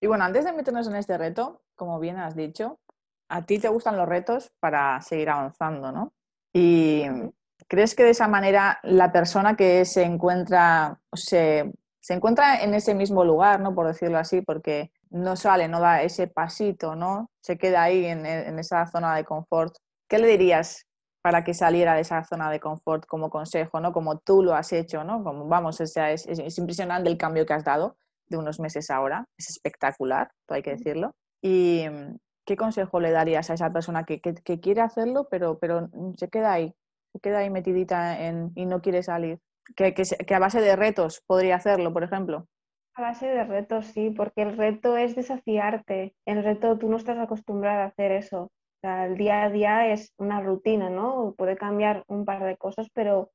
Y 0.00 0.06
bueno, 0.06 0.24
antes 0.24 0.44
de 0.44 0.52
meternos 0.52 0.88
en 0.88 0.96
este 0.96 1.16
reto, 1.16 1.62
como 1.74 1.98
bien 2.00 2.16
has 2.16 2.36
dicho, 2.36 2.80
a 3.30 3.46
ti 3.46 3.58
te 3.58 3.68
gustan 3.68 3.96
los 3.96 4.08
retos 4.08 4.50
para 4.60 5.00
seguir 5.00 5.30
avanzando, 5.30 5.92
¿no? 5.92 6.12
¿Y 6.52 7.04
crees 7.68 7.94
que 7.94 8.04
de 8.04 8.10
esa 8.10 8.28
manera 8.28 8.80
la 8.82 9.12
persona 9.12 9.56
que 9.56 9.84
se 9.84 10.02
encuentra, 10.02 11.00
se, 11.14 11.72
se 12.08 12.14
encuentra 12.14 12.62
en 12.62 12.72
ese 12.72 12.94
mismo 12.94 13.22
lugar, 13.22 13.60
¿no? 13.60 13.74
por 13.74 13.86
decirlo 13.86 14.16
así, 14.16 14.40
porque 14.40 14.90
no 15.10 15.36
sale, 15.36 15.68
no 15.68 15.78
da 15.78 16.00
ese 16.00 16.26
pasito, 16.26 16.96
¿no? 16.96 17.30
Se 17.42 17.58
queda 17.58 17.82
ahí 17.82 18.06
en, 18.06 18.24
en 18.24 18.58
esa 18.58 18.86
zona 18.86 19.14
de 19.14 19.26
confort. 19.26 19.74
¿Qué 20.08 20.18
le 20.18 20.26
dirías 20.26 20.86
para 21.20 21.44
que 21.44 21.52
saliera 21.52 21.92
de 21.92 22.00
esa 22.00 22.24
zona 22.24 22.50
de 22.50 22.60
confort 22.60 23.04
como 23.04 23.28
consejo, 23.28 23.78
¿no? 23.80 23.92
Como 23.92 24.20
tú 24.20 24.42
lo 24.42 24.54
has 24.54 24.72
hecho, 24.72 25.04
¿no? 25.04 25.22
Como, 25.22 25.48
vamos, 25.48 25.82
es, 25.82 25.94
es, 25.98 26.26
es, 26.26 26.56
impresionante 26.56 27.10
el 27.10 27.18
cambio 27.18 27.44
que 27.44 27.52
has 27.52 27.64
dado 27.64 27.98
de 28.26 28.38
unos 28.38 28.58
meses 28.58 28.88
ahora, 28.88 29.26
es 29.36 29.50
espectacular, 29.50 30.30
hay 30.48 30.62
que 30.62 30.70
decirlo. 30.70 31.14
Y, 31.42 31.84
¿qué 32.46 32.56
consejo 32.56 33.00
le 33.00 33.10
darías 33.10 33.50
a 33.50 33.52
esa 33.52 33.70
persona 33.70 34.04
que, 34.04 34.22
quiere 34.22 34.80
hacerlo, 34.80 35.28
pero, 35.30 35.58
pero 35.58 35.90
se 36.16 36.28
queda 36.28 36.54
ahí, 36.54 36.74
se 37.12 37.20
queda 37.20 37.40
ahí 37.40 37.50
metidita 37.50 38.18
en, 38.18 38.50
y 38.54 38.64
no 38.64 38.80
quiere 38.80 39.02
salir? 39.02 39.40
Que, 39.76 39.94
a 40.34 40.38
base 40.38 40.60
de 40.60 40.76
retos 40.76 41.22
podría 41.26 41.56
hacerlo, 41.56 41.92
por 41.92 42.02
ejemplo. 42.02 42.46
A 42.94 43.02
base 43.02 43.26
de 43.26 43.44
retos, 43.44 43.86
sí, 43.86 44.10
porque 44.10 44.42
el 44.42 44.56
reto 44.56 44.96
es 44.96 45.14
desafiarte. 45.14 46.14
El 46.26 46.42
reto, 46.42 46.78
tú 46.78 46.88
no 46.88 46.96
estás 46.96 47.18
acostumbrada 47.18 47.84
a 47.84 47.88
hacer 47.88 48.12
eso. 48.12 48.42
O 48.42 48.80
sea, 48.80 49.06
el 49.06 49.16
día 49.16 49.42
a 49.42 49.50
día 49.50 49.92
es 49.92 50.12
una 50.18 50.40
rutina, 50.40 50.90
¿no? 50.90 51.34
Puede 51.36 51.56
cambiar 51.56 52.04
un 52.08 52.24
par 52.24 52.44
de 52.44 52.56
cosas, 52.56 52.88
pero 52.92 53.30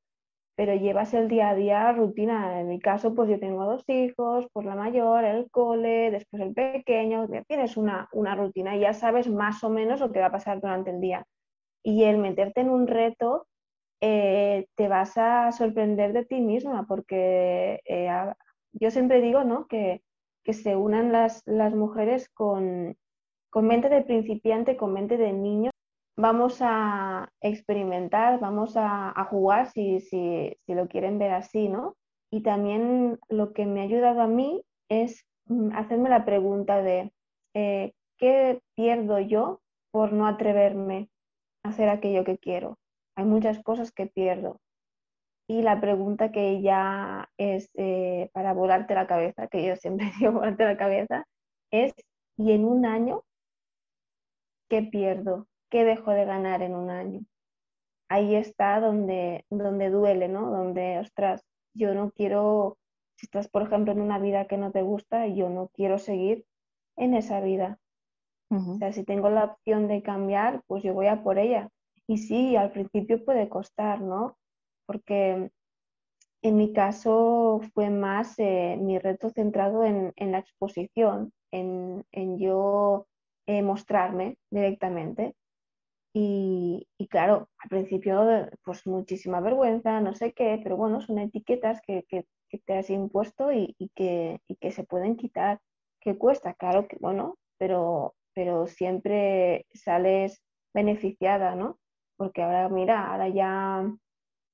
pero 0.55 0.75
llevas 0.75 1.13
el 1.13 1.27
día 1.27 1.49
a 1.49 1.55
día 1.55 1.91
rutina. 1.91 2.59
En 2.59 2.67
mi 2.67 2.79
caso, 2.79 3.13
pues 3.15 3.29
yo 3.29 3.39
tengo 3.39 3.65
dos 3.65 3.83
hijos, 3.87 4.47
pues 4.53 4.65
la 4.65 4.75
mayor, 4.75 5.23
el 5.23 5.49
cole, 5.49 6.11
después 6.11 6.41
el 6.41 6.53
pequeño, 6.53 7.27
tienes 7.47 7.77
una, 7.77 8.09
una 8.13 8.35
rutina 8.35 8.75
y 8.75 8.81
ya 8.81 8.93
sabes 8.93 9.27
más 9.29 9.63
o 9.63 9.69
menos 9.69 9.99
lo 9.99 10.11
que 10.11 10.19
va 10.19 10.27
a 10.27 10.31
pasar 10.31 10.61
durante 10.61 10.91
el 10.91 11.01
día. 11.01 11.25
Y 11.83 12.03
el 12.03 12.17
meterte 12.17 12.61
en 12.61 12.69
un 12.69 12.87
reto, 12.87 13.47
eh, 14.05 14.67
te 14.75 14.89
vas 14.89 15.17
a 15.17 15.53
sorprender 15.53 16.11
de 16.11 16.25
ti 16.25 16.41
misma, 16.41 16.85
porque 16.85 17.79
eh, 17.85 18.09
yo 18.73 18.91
siempre 18.91 19.21
digo 19.21 19.45
¿no? 19.45 19.65
que, 19.67 20.03
que 20.43 20.51
se 20.51 20.75
unan 20.75 21.13
las, 21.13 21.41
las 21.45 21.73
mujeres 21.73 22.27
con, 22.27 22.97
con 23.49 23.65
mente 23.65 23.87
de 23.87 24.01
principiante, 24.01 24.75
con 24.75 24.91
mente 24.91 25.15
de 25.15 25.31
niño, 25.31 25.71
vamos 26.17 26.57
a 26.59 27.29
experimentar, 27.39 28.41
vamos 28.41 28.73
a, 28.75 29.13
jugar 29.29 29.71
si, 29.71 30.01
si, 30.01 30.53
si, 30.65 30.73
lo 30.73 30.89
quieren 30.89 31.17
ver 31.17 31.31
así, 31.31 31.69
¿no? 31.69 31.95
Y 32.29 32.43
también 32.43 33.19
lo 33.29 33.53
que 33.53 33.65
me 33.65 33.79
ha 33.79 33.83
ayudado 33.83 34.19
a 34.19 34.27
mí 34.27 34.65
es 34.89 35.25
mm, 35.45 35.77
hacerme 35.77 36.09
la 36.09 36.25
pregunta 36.25 36.81
de 36.81 37.13
eh, 37.53 37.93
¿qué 38.17 38.59
pierdo 38.75 39.19
yo 39.19 39.61
por 39.91 40.11
no 40.11 40.27
atreverme 40.27 41.07
a 41.63 41.69
hacer 41.69 41.87
aquello 41.87 42.25
que 42.25 42.37
quiero? 42.37 42.77
Hay 43.15 43.25
muchas 43.25 43.61
cosas 43.63 43.91
que 43.91 44.07
pierdo. 44.07 44.59
Y 45.47 45.61
la 45.61 45.81
pregunta 45.81 46.31
que 46.31 46.61
ya 46.61 47.29
es 47.37 47.69
eh, 47.75 48.29
para 48.33 48.53
volarte 48.53 48.95
la 48.95 49.07
cabeza, 49.07 49.47
que 49.47 49.65
yo 49.65 49.75
siempre 49.75 50.11
digo 50.19 50.31
volarte 50.33 50.65
la 50.65 50.77
cabeza, 50.77 51.25
es 51.71 51.93
¿y 52.37 52.53
en 52.53 52.65
un 52.65 52.85
año 52.85 53.23
qué 54.69 54.83
pierdo? 54.83 55.47
¿qué 55.73 55.85
dejo 55.85 56.11
de 56.11 56.25
ganar 56.25 56.61
en 56.61 56.75
un 56.75 56.91
año? 56.91 57.21
Ahí 58.07 58.35
está 58.35 58.79
donde, 58.79 59.43
donde 59.49 59.89
duele, 59.89 60.27
¿no? 60.27 60.51
Donde, 60.51 60.99
ostras, 60.99 61.43
yo 61.73 61.95
no 61.95 62.11
quiero 62.11 62.77
Si 63.15 63.25
estás, 63.25 63.47
por 63.47 63.63
ejemplo, 63.63 63.91
en 63.91 64.01
una 64.01 64.19
vida 64.19 64.45
que 64.45 64.57
no 64.57 64.71
te 64.71 64.83
gusta, 64.83 65.25
yo 65.27 65.49
no 65.49 65.69
quiero 65.69 65.97
seguir 65.97 66.45
en 66.95 67.15
esa 67.15 67.41
vida. 67.41 67.79
O 68.51 68.77
sea, 68.77 68.93
si 68.93 69.03
tengo 69.03 69.31
la 69.31 69.45
opción 69.45 69.87
de 69.87 70.03
cambiar, 70.03 70.61
pues 70.67 70.83
yo 70.83 70.93
voy 70.93 71.07
a 71.07 71.23
por 71.23 71.39
ella. 71.39 71.69
Y 72.07 72.17
sí, 72.17 72.55
al 72.55 72.71
principio 72.71 73.23
puede 73.23 73.49
costar, 73.49 74.01
¿no? 74.01 74.37
Porque 74.85 75.51
en 76.43 76.57
mi 76.57 76.73
caso 76.73 77.61
fue 77.73 77.89
más 77.89 78.37
eh, 78.37 78.77
mi 78.79 78.99
reto 78.99 79.29
centrado 79.29 79.85
en, 79.85 80.13
la 80.17 80.39
exposición, 80.39 81.31
en, 81.51 82.03
yo 82.37 83.07
eh, 83.47 83.61
mostrarme 83.61 84.37
directamente. 84.51 85.35
Y, 86.15 86.87
claro, 87.09 87.49
al 87.57 87.69
principio, 87.69 88.49
pues 88.63 88.85
muchísima 88.85 89.39
vergüenza, 89.41 89.99
no 90.01 90.13
sé 90.13 90.33
qué, 90.33 90.59
pero 90.61 90.77
bueno, 90.77 91.01
son 91.01 91.17
etiquetas 91.19 91.81
que, 91.81 92.05
te 92.65 92.77
has 92.77 92.89
impuesto 92.91 93.51
y, 93.51 93.75
que, 93.95 94.39
que 94.59 94.71
se 94.71 94.83
pueden 94.83 95.15
quitar. 95.15 95.59
¿Qué 96.01 96.17
cuesta? 96.17 96.53
Claro 96.53 96.87
que 96.87 96.97
bueno, 96.99 97.37
pero, 97.57 98.15
pero 98.35 98.67
siempre 98.67 99.65
sales 99.73 100.43
beneficiada, 100.73 101.55
¿no? 101.55 101.79
Porque 102.23 102.41
ahora, 102.41 102.69
mira, 102.69 103.11
ahora 103.11 103.27
ya, 103.27 103.85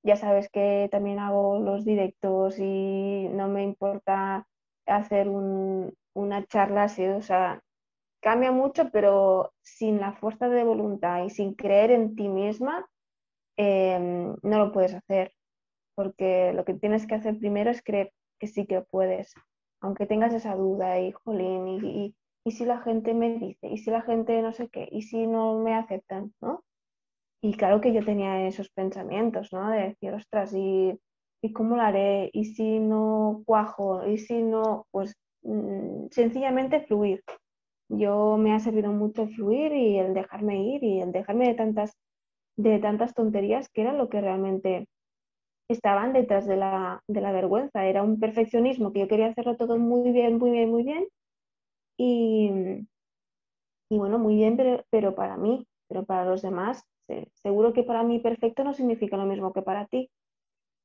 ya 0.04 0.16
sabes 0.16 0.50
que 0.50 0.90
también 0.92 1.20
hago 1.20 1.60
los 1.60 1.86
directos 1.86 2.58
y 2.58 3.28
no 3.30 3.48
me 3.48 3.62
importa 3.64 4.48
hacer 4.88 5.30
una 5.30 6.46
charla 6.48 6.86
así, 6.86 7.06
o 7.06 7.22
sea, 7.22 7.62
cambia 8.22 8.52
mucho, 8.52 8.90
pero 8.92 9.54
sin 9.62 10.00
la 10.02 10.14
fuerza 10.14 10.50
de 10.50 10.64
voluntad 10.64 11.24
y 11.26 11.30
sin 11.30 11.54
creer 11.54 11.92
en 11.92 12.16
ti 12.16 12.28
misma, 12.28 12.90
em, 13.58 14.36
no 14.42 14.58
lo 14.58 14.72
puedes 14.72 14.96
hacer. 14.96 15.34
Porque 15.96 16.54
lo 16.54 16.66
que 16.66 16.74
tienes 16.74 17.06
que 17.08 17.16
hacer 17.16 17.38
primero 17.38 17.70
es 17.72 17.84
creer 17.84 18.12
que 18.40 18.48
sí 18.48 18.66
que 18.66 18.82
puedes. 18.82 19.36
Aunque 19.82 20.08
tengas 20.08 20.34
esa 20.34 20.56
duda 20.56 21.00
y, 21.00 21.12
jolín, 21.12 21.68
y, 21.68 22.16
y, 22.46 22.52
si 22.52 22.66
la 22.66 22.82
gente 22.82 23.14
me 23.14 23.38
dice, 23.38 23.68
y 23.68 23.78
si 23.78 23.92
la 23.92 24.02
gente 24.02 24.42
no 24.42 24.54
sé 24.54 24.70
qué, 24.70 24.90
y 24.92 25.04
si 25.04 25.28
no 25.28 25.60
me 25.60 25.76
aceptan, 25.76 26.34
¿no? 26.42 26.64
Y 27.42 27.54
claro 27.54 27.82
que 27.82 27.94
yo 27.94 28.04
tenía 28.04 28.48
esos 28.48 28.70
pensamientos, 28.70 29.54
¿no? 29.54 29.70
De 29.70 29.90
decir, 29.90 30.14
ostras, 30.14 30.54
¿y, 30.54 31.00
y 31.42 31.54
cómo 31.54 31.78
lo 31.78 31.84
haré? 31.84 32.30
¿Y 32.34 32.46
si 32.46 32.80
no 32.80 33.44
cuajo? 33.46 34.06
¿Y 34.08 34.18
si 34.18 34.42
no? 34.44 34.88
Pues 34.92 35.16
mm, 35.44 36.08
sencillamente 36.12 36.82
fluir 36.82 37.24
yo 37.90 38.38
me 38.38 38.54
ha 38.54 38.60
servido 38.60 38.92
mucho 38.92 39.24
el 39.24 39.36
fluir 39.36 39.74
y 39.74 39.98
el 39.98 40.14
dejarme 40.14 40.64
ir 40.64 40.84
y 40.84 41.02
el 41.02 41.12
dejarme 41.12 41.48
de 41.48 41.56
tantas, 41.56 41.98
de 42.56 42.80
tantas 42.80 43.14
tonterías 43.14 43.70
que 43.70 43.82
era 43.82 43.94
lo 43.94 44.10
que 44.10 44.22
realmente 44.22 44.88
estaban 45.70 46.14
detrás 46.14 46.46
de 46.46 46.58
la, 46.58 47.02
vergüenza. 47.08 47.86
Era 47.86 48.04
un 48.04 48.20
perfeccionismo 48.20 48.94
que 48.94 49.02
yo 49.02 49.08
quería 49.08 49.28
hacerlo 49.28 49.58
todo 49.58 49.78
muy 49.78 50.12
bien, 50.12 50.38
muy 50.38 50.52
bien, 50.52 50.70
muy 50.70 50.84
bien. 50.84 51.08
Y, 51.98 52.52
y 53.90 53.98
bueno, 53.98 54.20
muy 54.20 54.36
bien, 54.36 54.58
pero, 54.90 55.16
para 55.16 55.36
mí, 55.38 55.66
pero 55.88 56.06
para 56.06 56.26
los 56.26 56.42
demás, 56.42 56.84
seguro 57.34 57.74
que 57.74 57.84
para 57.84 58.04
mí 58.04 58.20
perfecto 58.20 58.64
no 58.64 58.74
significa 58.74 59.18
lo 59.18 59.26
mismo 59.26 59.54
que 59.54 59.62
para 59.62 59.86
ti. 59.88 60.10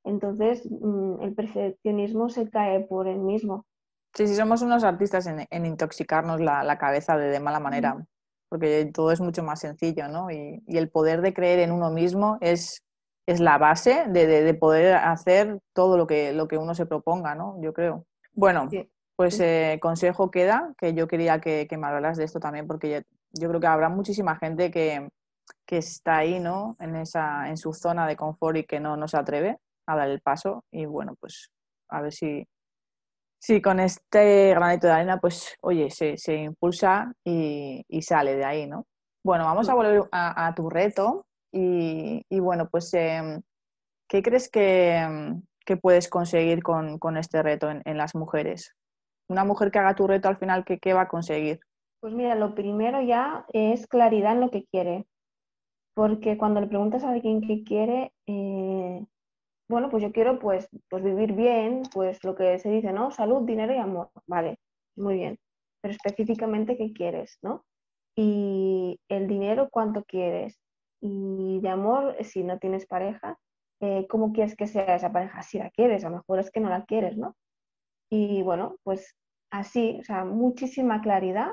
Entonces, 0.04 0.68
mm, 0.70 1.22
el 1.22 1.34
perfeccionismo 1.34 2.28
se 2.28 2.48
cae 2.50 2.80
por 2.80 3.08
el 3.08 3.18
mismo. 3.18 3.66
Sí, 4.14 4.28
sí, 4.28 4.36
somos 4.36 4.62
unos 4.62 4.84
artistas 4.84 5.26
en, 5.26 5.66
intoxicarnos 5.66 6.40
la, 6.40 6.78
cabeza 6.78 7.16
de, 7.16 7.40
mala 7.40 7.58
manera, 7.58 8.06
porque 8.48 8.90
todo 8.94 9.10
es 9.10 9.20
mucho 9.20 9.42
más 9.42 9.60
sencillo, 9.60 10.06
¿no? 10.06 10.30
Y, 10.30 10.62
el 10.68 10.88
poder 10.88 11.20
de 11.20 11.34
creer 11.34 11.58
en 11.58 11.72
uno 11.72 11.90
mismo 11.90 12.38
es, 12.40 12.84
es 13.26 13.40
la 13.40 13.58
base 13.58 14.04
de, 14.08 14.54
poder 14.54 14.94
hacer 14.94 15.58
todo 15.72 15.96
lo 15.96 16.06
que, 16.06 16.32
lo 16.32 16.46
que 16.46 16.58
uno 16.58 16.74
se 16.74 16.86
proponga, 16.86 17.34
¿no? 17.34 17.60
Yo 17.60 17.72
creo. 17.72 18.06
Bueno, 18.34 18.68
pues 19.16 19.40
eh, 19.40 19.78
consejo 19.80 20.30
queda, 20.30 20.74
que 20.78 20.94
yo 20.94 21.08
quería 21.08 21.40
que, 21.40 21.66
me 21.76 21.86
hablaras 21.86 22.16
de 22.16 22.24
esto 22.24 22.38
también, 22.38 22.68
porque 22.68 23.04
yo, 23.32 23.48
creo 23.48 23.60
que 23.60 23.66
habrá 23.66 23.88
muchísima 23.88 24.36
gente 24.36 24.70
que, 24.70 25.08
está 25.76 26.18
ahí, 26.18 26.40
¿no? 26.40 26.76
En, 26.80 26.96
esa, 26.96 27.48
en 27.48 27.56
su 27.56 27.72
zona 27.72 28.06
de 28.06 28.16
confort 28.16 28.56
y 28.56 28.64
que 28.64 28.80
no, 28.80 28.96
no 28.96 29.08
se 29.08 29.16
atreve 29.16 29.58
a 29.86 29.96
dar 29.96 30.08
el 30.08 30.20
paso. 30.20 30.64
Y 30.70 30.86
bueno, 30.86 31.14
pues 31.20 31.50
a 31.90 32.00
ver 32.00 32.12
si, 32.12 32.46
Sí, 33.46 33.60
con 33.60 33.78
este 33.78 34.54
granito 34.54 34.86
de 34.86 34.94
arena, 34.94 35.20
pues, 35.20 35.54
oye, 35.60 35.90
se, 35.90 36.16
impulsa 36.34 37.12
y, 37.22 37.84
sale 38.00 38.36
de 38.36 38.44
ahí, 38.46 38.66
¿no? 38.66 38.86
Bueno, 39.22 39.44
vamos 39.44 39.68
a 39.68 39.74
volver 39.74 40.08
a, 40.12 40.54
tu 40.56 40.70
reto 40.70 41.26
y, 41.52 42.24
bueno, 42.40 42.70
pues, 42.70 42.94
em, 42.94 43.42
¿qué 44.08 44.22
crees 44.22 44.48
que, 44.48 45.06
puedes 45.82 46.08
conseguir 46.08 46.62
con, 46.62 46.98
este 47.18 47.42
reto 47.42 47.68
en, 47.68 47.98
las 47.98 48.14
mujeres? 48.14 48.74
Una 49.28 49.44
mujer 49.44 49.70
que 49.70 49.78
haga 49.78 49.94
tu 49.94 50.06
reto 50.06 50.30
al 50.30 50.38
final, 50.38 50.64
¿qué, 50.64 50.78
¿qué 50.78 50.94
va 50.94 51.02
a 51.02 51.08
conseguir? 51.08 51.60
Pues 52.00 52.14
mira, 52.14 52.34
lo 52.36 52.54
primero 52.54 53.02
ya 53.02 53.44
es 53.52 53.86
claridad 53.88 54.32
en 54.32 54.40
lo 54.40 54.50
que 54.50 54.64
quiere, 54.64 55.04
porque 55.94 56.36
cuando 56.36 56.60
le 56.60 56.66
preguntas 56.66 57.04
a 57.04 57.10
alguien 57.10 57.40
qué 57.40 57.62
quiere, 57.64 58.12
eh, 58.26 59.04
bueno, 59.68 59.88
pues 59.90 60.02
yo 60.02 60.12
quiero 60.12 60.38
pues, 60.38 60.68
pues 60.90 61.02
vivir 61.02 61.32
bien, 61.32 61.82
pues 61.92 62.22
lo 62.24 62.34
que 62.34 62.58
se 62.58 62.70
dice, 62.70 62.92
¿no? 62.92 63.10
Salud, 63.10 63.46
dinero 63.46 63.72
y 63.74 63.78
amor. 63.78 64.10
Vale, 64.26 64.58
muy 64.96 65.14
bien. 65.14 65.38
Pero 65.80 65.92
específicamente, 65.94 66.76
¿qué 66.76 66.92
quieres, 66.92 67.38
no? 67.42 67.64
Y 68.16 69.00
el 69.08 69.26
dinero, 69.28 69.68
¿cuánto 69.70 70.04
quieres? 70.04 70.58
Y 71.00 71.60
de 71.60 71.68
amor, 71.68 72.16
si 72.24 72.44
no 72.44 72.58
tienes 72.58 72.86
pareja, 72.86 73.38
eh, 73.80 74.06
¿cómo 74.08 74.32
quieres 74.32 74.56
que 74.56 74.66
sea 74.66 74.96
esa 74.96 75.12
pareja? 75.12 75.42
Si 75.42 75.58
la 75.58 75.70
quieres, 75.70 76.04
a 76.04 76.10
lo 76.10 76.16
mejor 76.16 76.38
es 76.40 76.50
que 76.50 76.60
no 76.60 76.68
la 76.70 76.84
quieres, 76.84 77.16
¿no? 77.16 77.34
Y 78.10 78.42
bueno, 78.42 78.76
pues 78.84 79.16
así, 79.50 79.98
o 80.00 80.04
sea, 80.04 80.24
muchísima 80.24 81.00
claridad, 81.00 81.52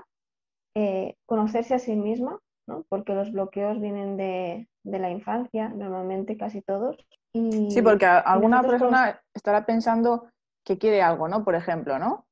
eh, 0.75 1.15
conocerse 1.25 1.75
a 1.75 1.79
sí 1.79 1.95
misma, 1.95 2.39
¿no? 2.71 2.85
Porque 2.89 3.13
los 3.13 3.31
bloqueos 3.31 3.79
vienen 3.79 4.17
de, 4.17 4.67
de 4.83 4.99
la 4.99 5.09
infancia, 5.09 5.69
normalmente 5.69 6.37
casi 6.37 6.61
todos, 6.61 6.97
sí, 7.33 7.81
porque 7.81 8.05
alguna 8.05 8.61
persona 8.61 9.21
estará 9.33 9.65
pensando 9.65 10.27
que 10.65 10.77
quiere 10.77 11.01
algo, 11.01 11.27
¿no? 11.27 11.43
Por 11.43 11.55
ejemplo, 11.55 11.97
¿no? 11.99 12.25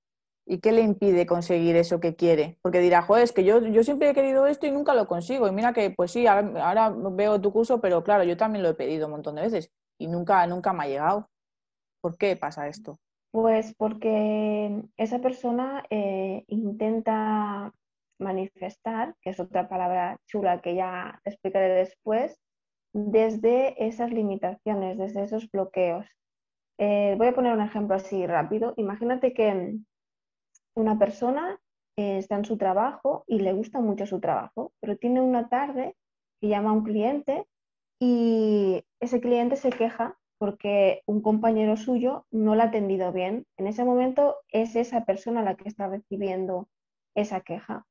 ¿Y 0.46 0.60
qué 0.60 0.72
le 0.72 0.82
impide 0.82 1.26
conseguir 1.26 1.76
eso 1.76 2.00
que 2.00 2.16
quiere? 2.16 2.58
Porque 2.62 2.80
dirá, 2.80 3.04
joder, 3.04 3.24
es 3.24 3.32
que 3.32 3.44
yo, 3.44 3.60
yo 3.60 3.84
siempre 3.84 4.10
he 4.10 4.14
querido 4.14 4.48
esto 4.48 4.66
y 4.66 4.72
nunca 4.72 4.96
lo 4.96 5.08
consigo. 5.08 5.48
Y 5.48 5.52
mira 5.52 5.74
que, 5.74 5.92
pues 5.92 6.12
sí, 6.12 6.26
ahora, 6.26 6.90
veo 6.90 7.40
tu 7.40 7.54
curso, 7.54 7.80
pero 7.80 8.04
claro, 8.04 8.24
yo 8.24 8.36
también 8.36 8.64
lo 8.64 8.70
he 8.70 8.74
pedido 8.74 9.06
un 9.06 9.12
montón 9.12 9.36
de 9.36 9.44
veces 9.44 9.72
y 10.00 10.08
nunca, 10.08 10.46
nunca 10.48 10.74
me 10.74 10.84
ha 10.84 10.88
llegado. 10.88 11.30
¿Por 12.02 12.18
qué 12.18 12.36
pasa 12.36 12.68
esto? 12.68 12.98
Pues 13.32 13.76
porque 13.78 14.82
esa 14.98 15.20
persona 15.20 15.84
eh, 15.92 16.46
intenta 16.48 17.72
manifestar, 18.20 19.16
que 19.22 19.32
es 19.32 19.40
otra 19.40 19.68
palabra 19.68 20.18
chula 20.28 20.62
que 20.62 20.76
ya 20.76 21.20
explicaré 21.26 21.70
después, 21.70 22.40
desde 22.94 23.88
esas 23.88 24.12
limitaciones, 24.12 24.98
desde 24.98 25.24
esos 25.24 25.50
bloqueos. 25.50 26.06
Eh, 26.78 27.16
voy 27.18 27.28
a 27.28 27.34
poner 27.34 27.54
un 27.54 27.62
ejemplo 27.62 27.96
así 27.96 28.26
rápido. 28.26 28.74
Imagínate 28.78 29.34
que 29.34 29.78
una 30.76 30.98
persona 30.98 31.60
eh, 31.98 32.18
está 32.18 32.36
en 32.36 32.46
su 32.46 32.58
trabajo 32.58 33.26
y 33.28 33.40
le 33.40 33.54
gusta 33.54 33.82
mucho 33.82 34.06
su 34.06 34.20
trabajo, 34.20 34.72
pero 34.80 34.98
tiene 34.98 35.22
una 35.22 35.50
tarde 35.50 35.96
que 36.40 36.48
llama 36.48 36.70
a 36.70 36.74
un 36.74 36.84
cliente 36.84 37.46
y 38.00 38.84
ese 39.02 39.20
cliente 39.20 39.58
se 39.58 39.70
queja 39.70 40.18
porque 40.38 41.02
un 41.06 41.22
compañero 41.22 41.76
suyo 41.76 42.26
no 42.32 42.56
la 42.56 42.64
ha 42.64 42.68
atendido 42.68 43.12
bien. 43.12 43.46
En 43.58 43.68
ese 43.68 43.84
momento 43.84 44.38
es 44.48 44.76
esa 44.78 45.04
persona 45.04 45.44
la 45.44 45.56
que 45.56 45.68
está 45.68 45.88
recibiendo 45.90 46.70
esa 47.14 47.42
queja. 47.42 47.86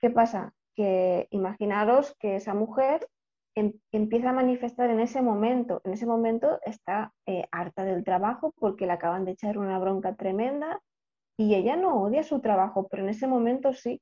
¿Qué 0.00 0.10
pasa? 0.10 0.52
Que 0.74 1.28
imaginaros 1.30 2.16
que 2.18 2.36
esa 2.36 2.54
mujer 2.54 3.06
Em, 3.56 3.72
empieza 3.90 4.30
a 4.30 4.32
manifestar 4.32 4.90
en 4.90 5.00
ese 5.00 5.22
momento. 5.22 5.80
En 5.84 5.92
ese 5.92 6.06
momento 6.06 6.60
está 6.64 7.12
eh, 7.26 7.46
harta 7.50 7.84
del 7.84 8.04
trabajo 8.04 8.54
porque 8.56 8.86
le 8.86 8.92
acaban 8.92 9.24
de 9.24 9.32
echar 9.32 9.58
una 9.58 9.78
bronca 9.78 10.14
tremenda 10.14 10.80
y 11.36 11.54
ella 11.54 11.76
no 11.76 12.00
odia 12.02 12.22
su 12.22 12.40
trabajo, 12.40 12.86
pero 12.88 13.02
en 13.02 13.08
ese 13.08 13.26
momento 13.26 13.72
sí. 13.72 14.00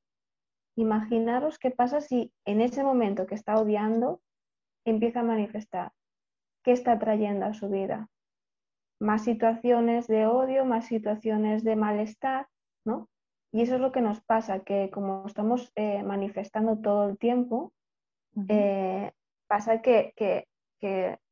Imaginaros 0.77 1.59
qué 1.59 1.71
pasa 1.71 2.01
si 2.01 2.33
en 2.45 2.61
ese 2.61 2.85
momento 2.85 3.27
que 3.27 3.35
está 3.35 3.59
odiando 3.59 4.21
empieza 4.85 5.21
a 5.21 5.25
manifestar. 5.25 5.93
¿Qué 6.63 6.73
está 6.73 6.99
trayendo 6.99 7.47
a 7.47 7.55
su 7.55 7.69
vida? 7.69 8.09
Más 9.01 9.25
situaciones 9.25 10.09
de 10.09 10.27
odio, 10.27 10.65
más 10.65 10.87
situaciones 10.87 11.65
de 11.65 11.77
malestar. 11.77 12.49
Y 13.53 13.63
eso 13.63 13.77
es 13.77 13.81
lo 13.81 13.93
que 13.93 14.01
nos 14.01 14.21
pasa, 14.21 14.61
que 14.61 14.91
como 14.91 15.27
estamos 15.27 15.73
eh, 15.75 16.03
manifestando 16.03 16.79
todo 16.79 17.09
el 17.09 17.19
tiempo, 17.19 17.73
pasa 19.47 19.81
que, 19.81 20.13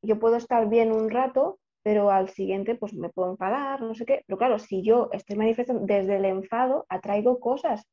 yo 0.02 0.18
puedo 0.18 0.37
estar 0.37 0.68
bien 0.68 0.92
un 0.92 1.11
rato, 1.11 1.58
pero 1.82 2.11
al 2.11 2.28
siguiente 2.30 2.75
pues 2.75 2.94
me 2.94 3.11
puedo 3.11 3.30
enfadar, 3.30 3.80
no 3.80 3.94
sé 3.94 4.06
qué. 4.06 4.25
Pero 4.26 4.38
claro, 4.38 4.58
si 4.58 4.82
yo 4.82 5.08
estoy 5.12 5.37
manifestando 5.37 5.85
desde 5.85 6.16
el 6.16 6.25
enfado, 6.25 6.87
atraigo 6.88 7.38
cosas 7.38 7.87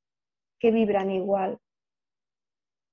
que 0.60 0.72
vibran 0.72 1.12
igual. 1.12 1.60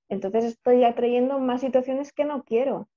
Entonces 0.09 0.43
estoy 0.43 0.83
atrayendo 0.83 1.39
más 1.39 1.61
situaciones 1.61 2.11
que 2.11 2.25
no 2.25 2.43
quiero. 2.43 2.89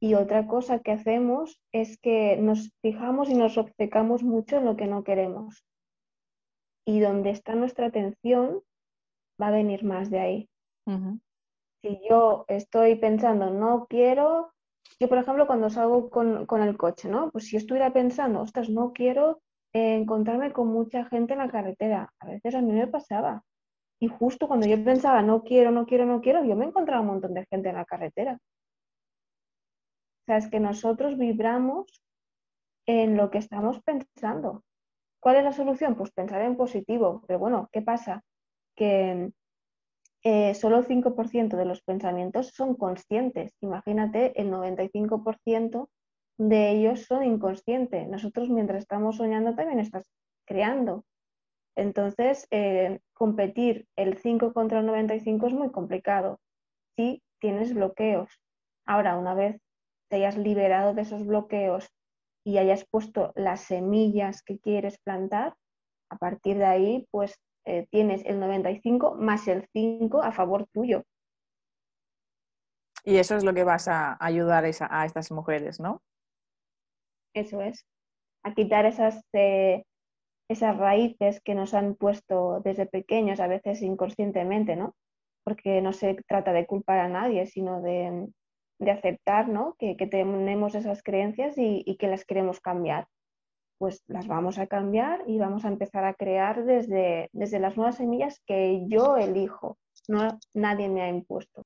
Y 0.00 0.14
otra 0.14 0.46
cosa 0.48 0.80
que 0.80 0.92
hacemos 0.92 1.60
es 1.72 1.98
que 1.98 2.36
nos 2.36 2.72
fijamos 2.82 3.28
y 3.30 3.34
nos 3.34 3.56
obcecamos 3.56 4.22
mucho 4.22 4.56
en 4.56 4.64
lo 4.64 4.76
que 4.76 4.86
no 4.86 5.04
queremos. 5.04 5.64
Y 6.86 7.00
donde 7.00 7.30
está 7.30 7.54
nuestra 7.54 7.86
atención 7.86 8.62
va 9.40 9.48
a 9.48 9.52
venir 9.52 9.84
más 9.84 10.10
de 10.10 10.20
ahí. 10.20 10.48
Si 11.82 12.00
yo 12.08 12.44
estoy 12.48 12.96
pensando, 12.96 13.50
no 13.50 13.86
quiero, 13.88 14.52
yo 14.98 15.08
por 15.08 15.18
ejemplo 15.18 15.46
cuando 15.46 15.70
salgo 15.70 16.10
con, 16.10 16.46
con, 16.46 16.62
el 16.62 16.76
coche, 16.76 17.08
¿no? 17.08 17.30
Pues 17.30 17.44
si 17.44 17.52
yo 17.52 17.58
estuviera 17.58 17.92
pensando, 17.92 18.40
ostras, 18.40 18.68
no 18.68 18.92
quiero 18.92 19.40
encontrarme 19.72 20.52
con 20.52 20.66
mucha 20.66 21.04
gente 21.04 21.34
en 21.34 21.38
la 21.38 21.48
carretera, 21.48 22.12
a 22.18 22.26
veces 22.26 22.54
a 22.54 22.60
mí 22.60 22.72
me 22.72 22.88
pasaba. 22.88 23.44
Y 24.00 24.08
justo 24.08 24.48
cuando 24.48 24.66
yo 24.66 24.82
pensaba, 24.82 25.22
no 25.22 25.42
quiero, 25.42 25.70
no 25.70 25.86
quiero, 25.86 26.06
no 26.06 26.20
quiero, 26.20 26.44
yo 26.44 26.56
me 26.56 26.64
encontraba 26.64 27.02
un 27.02 27.08
montón 27.08 27.34
de 27.34 27.46
gente 27.46 27.68
en 27.68 27.76
la 27.76 27.84
carretera. 27.84 28.38
O 30.22 30.24
sea, 30.26 30.38
es 30.38 30.48
que 30.48 30.58
nosotros 30.58 31.18
vibramos 31.18 32.02
en 32.86 33.16
lo 33.16 33.30
que 33.30 33.38
estamos 33.38 33.80
pensando. 33.82 34.64
¿Cuál 35.20 35.36
es 35.36 35.44
la 35.44 35.52
solución? 35.52 35.94
Pues 35.94 36.10
pensar 36.10 36.42
en 36.42 36.56
positivo. 36.56 37.22
Pero 37.26 37.38
bueno, 37.38 37.68
¿qué 37.72 37.82
pasa? 37.82 38.24
Que 38.74 39.30
eh, 40.22 40.54
solo 40.54 40.78
el 40.78 40.86
5% 40.86 41.56
de 41.56 41.64
los 41.64 41.82
pensamientos 41.82 42.50
son 42.54 42.74
conscientes. 42.74 43.52
Imagínate, 43.60 44.40
el 44.40 44.50
95% 44.50 45.88
de 46.38 46.70
ellos 46.70 47.04
son 47.04 47.24
inconscientes. 47.24 48.08
Nosotros 48.08 48.48
mientras 48.48 48.80
estamos 48.80 49.16
soñando 49.16 49.54
también 49.54 49.78
estás 49.78 50.04
creando. 50.46 51.04
Entonces, 51.76 52.46
eh, 52.50 53.00
competir 53.12 53.86
el 53.96 54.18
5 54.18 54.52
contra 54.52 54.80
el 54.80 54.86
95 54.86 55.46
es 55.46 55.54
muy 55.54 55.70
complicado 55.70 56.40
si 56.96 57.22
tienes 57.40 57.74
bloqueos. 57.74 58.30
Ahora, 58.86 59.16
una 59.16 59.34
vez 59.34 59.60
te 60.08 60.16
hayas 60.16 60.36
liberado 60.36 60.94
de 60.94 61.02
esos 61.02 61.24
bloqueos 61.26 61.90
y 62.50 62.58
hayas 62.58 62.84
puesto 62.84 63.32
las 63.36 63.60
semillas 63.60 64.42
que 64.42 64.58
quieres 64.58 64.98
plantar, 64.98 65.54
a 66.10 66.16
partir 66.16 66.58
de 66.58 66.64
ahí, 66.64 67.06
pues 67.12 67.38
eh, 67.64 67.86
tienes 67.90 68.24
el 68.26 68.40
95 68.40 69.14
más 69.14 69.46
el 69.46 69.68
5 69.72 70.20
a 70.20 70.32
favor 70.32 70.66
tuyo. 70.72 71.04
Y 73.04 73.18
eso 73.18 73.36
es 73.36 73.44
lo 73.44 73.54
que 73.54 73.62
vas 73.62 73.86
a 73.86 74.16
ayudar 74.20 74.64
a, 74.64 75.06
estas 75.06 75.30
mujeres, 75.30 75.78
¿no? 75.78 76.02
Eso 77.34 77.62
es, 77.62 77.86
a 78.42 78.52
quitar 78.52 78.84
esas, 78.84 79.24
eh, 79.32 79.84
esas 80.48 80.76
raíces 80.76 81.40
que 81.40 81.54
nos 81.54 81.72
han 81.72 81.94
puesto 81.94 82.60
desde 82.64 82.86
pequeños, 82.86 83.38
a 83.38 83.46
veces 83.46 83.80
inconscientemente, 83.80 84.74
¿no? 84.74 84.96
Porque 85.44 85.80
no 85.80 85.92
se 85.92 86.16
trata 86.26 86.52
de 86.52 86.66
culpar 86.66 86.98
a 86.98 87.08
nadie, 87.08 87.46
sino 87.46 87.80
de, 87.80 88.28
de 88.80 88.90
aceptar 88.90 89.48
¿no? 89.48 89.76
que, 89.78 89.94
tenemos 89.94 90.74
esas 90.74 91.02
creencias 91.02 91.54
y, 91.56 91.96
que 91.98 92.08
las 92.08 92.24
queremos 92.24 92.60
cambiar. 92.60 93.06
Pues 93.78 94.02
las 94.08 94.26
vamos 94.26 94.58
a 94.58 94.66
cambiar 94.66 95.22
y 95.26 95.38
vamos 95.38 95.64
a 95.64 95.68
empezar 95.68 96.04
a 96.04 96.14
crear 96.14 96.64
desde, 96.64 97.30
desde 97.32 97.60
las 97.60 97.76
nuevas 97.76 97.96
semillas 97.96 98.40
que 98.46 98.84
yo 98.88 99.16
elijo, 99.16 99.78
no 100.08 100.38
nadie 100.54 100.88
me 100.88 101.02
ha 101.02 101.08
impuesto. 101.08 101.62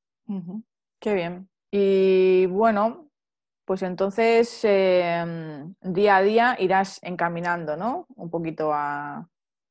Qué 1.00 1.14
bien. 1.14 1.48
Y 1.72 2.46
bueno, 2.46 3.08
pues 3.64 3.82
entonces 3.82 4.60
em, 4.64 5.74
día 5.80 6.16
a 6.16 6.22
día 6.22 6.56
irás 6.60 7.00
encaminando, 7.02 7.76
¿no? 7.76 8.06
Un 8.14 8.30
poquito 8.30 8.72
a, 8.72 9.28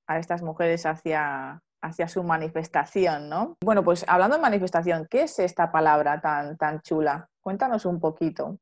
a 0.07 0.19
estas 0.19 0.41
mujeres 0.41 0.85
hacia, 0.85 1.61
hacia 1.83 2.07
su 2.07 2.23
manifestación, 2.23 3.29
¿no? 3.29 3.57
Bueno, 3.61 3.83
pues 3.83 4.05
hablando 4.07 4.37
de 4.37 4.41
manifestación, 4.41 5.05
¿qué 5.09 5.23
es 5.23 5.37
esta 5.39 5.71
palabra 5.71 6.21
tan, 6.21 6.57
tan 6.57 6.81
chula? 6.81 7.29
Cuéntanos 7.41 7.85
un 7.85 7.99
poquito. 7.99 8.57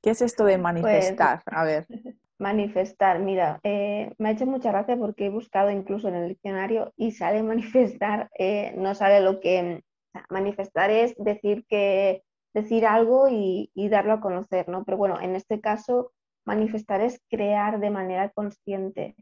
¿Qué 0.00 0.10
es 0.10 0.22
esto 0.22 0.44
de 0.44 0.54
pues, 0.54 0.62
manifestar? 0.62 1.42
a 1.46 1.64
ver. 1.64 1.86
Manifestar, 2.38 3.18
mira, 3.18 3.60
eh, 3.64 4.14
me 4.16 4.30
ha 4.30 4.32
hecho 4.32 4.46
mucha 4.46 4.70
gracia 4.70 4.96
porque 4.96 5.26
he 5.26 5.28
buscado 5.28 5.70
incluso 5.70 6.08
en 6.08 6.14
el 6.14 6.28
diccionario 6.30 6.90
y 6.96 7.10
sale 7.10 7.42
manifestar, 7.42 8.30
eh, 8.38 8.72
no 8.78 8.94
sale 8.94 9.20
lo 9.20 9.40
que... 9.40 9.82
manifestar 10.30 10.90
es 10.90 11.14
decir 11.16 11.66
que 11.68 12.22
decir 12.54 12.86
algo 12.86 13.28
y, 13.28 13.70
y 13.74 13.88
darlo 13.90 14.14
a 14.14 14.20
conocer, 14.20 14.68
¿no? 14.68 14.84
Pero 14.84 14.96
bueno, 14.96 15.20
en 15.20 15.36
este 15.36 15.60
caso, 15.60 16.12
manifestar 16.46 17.00
es 17.02 17.20
crear 17.28 17.78
de 17.78 17.90
manera 17.90 18.30
consciente 18.30 19.16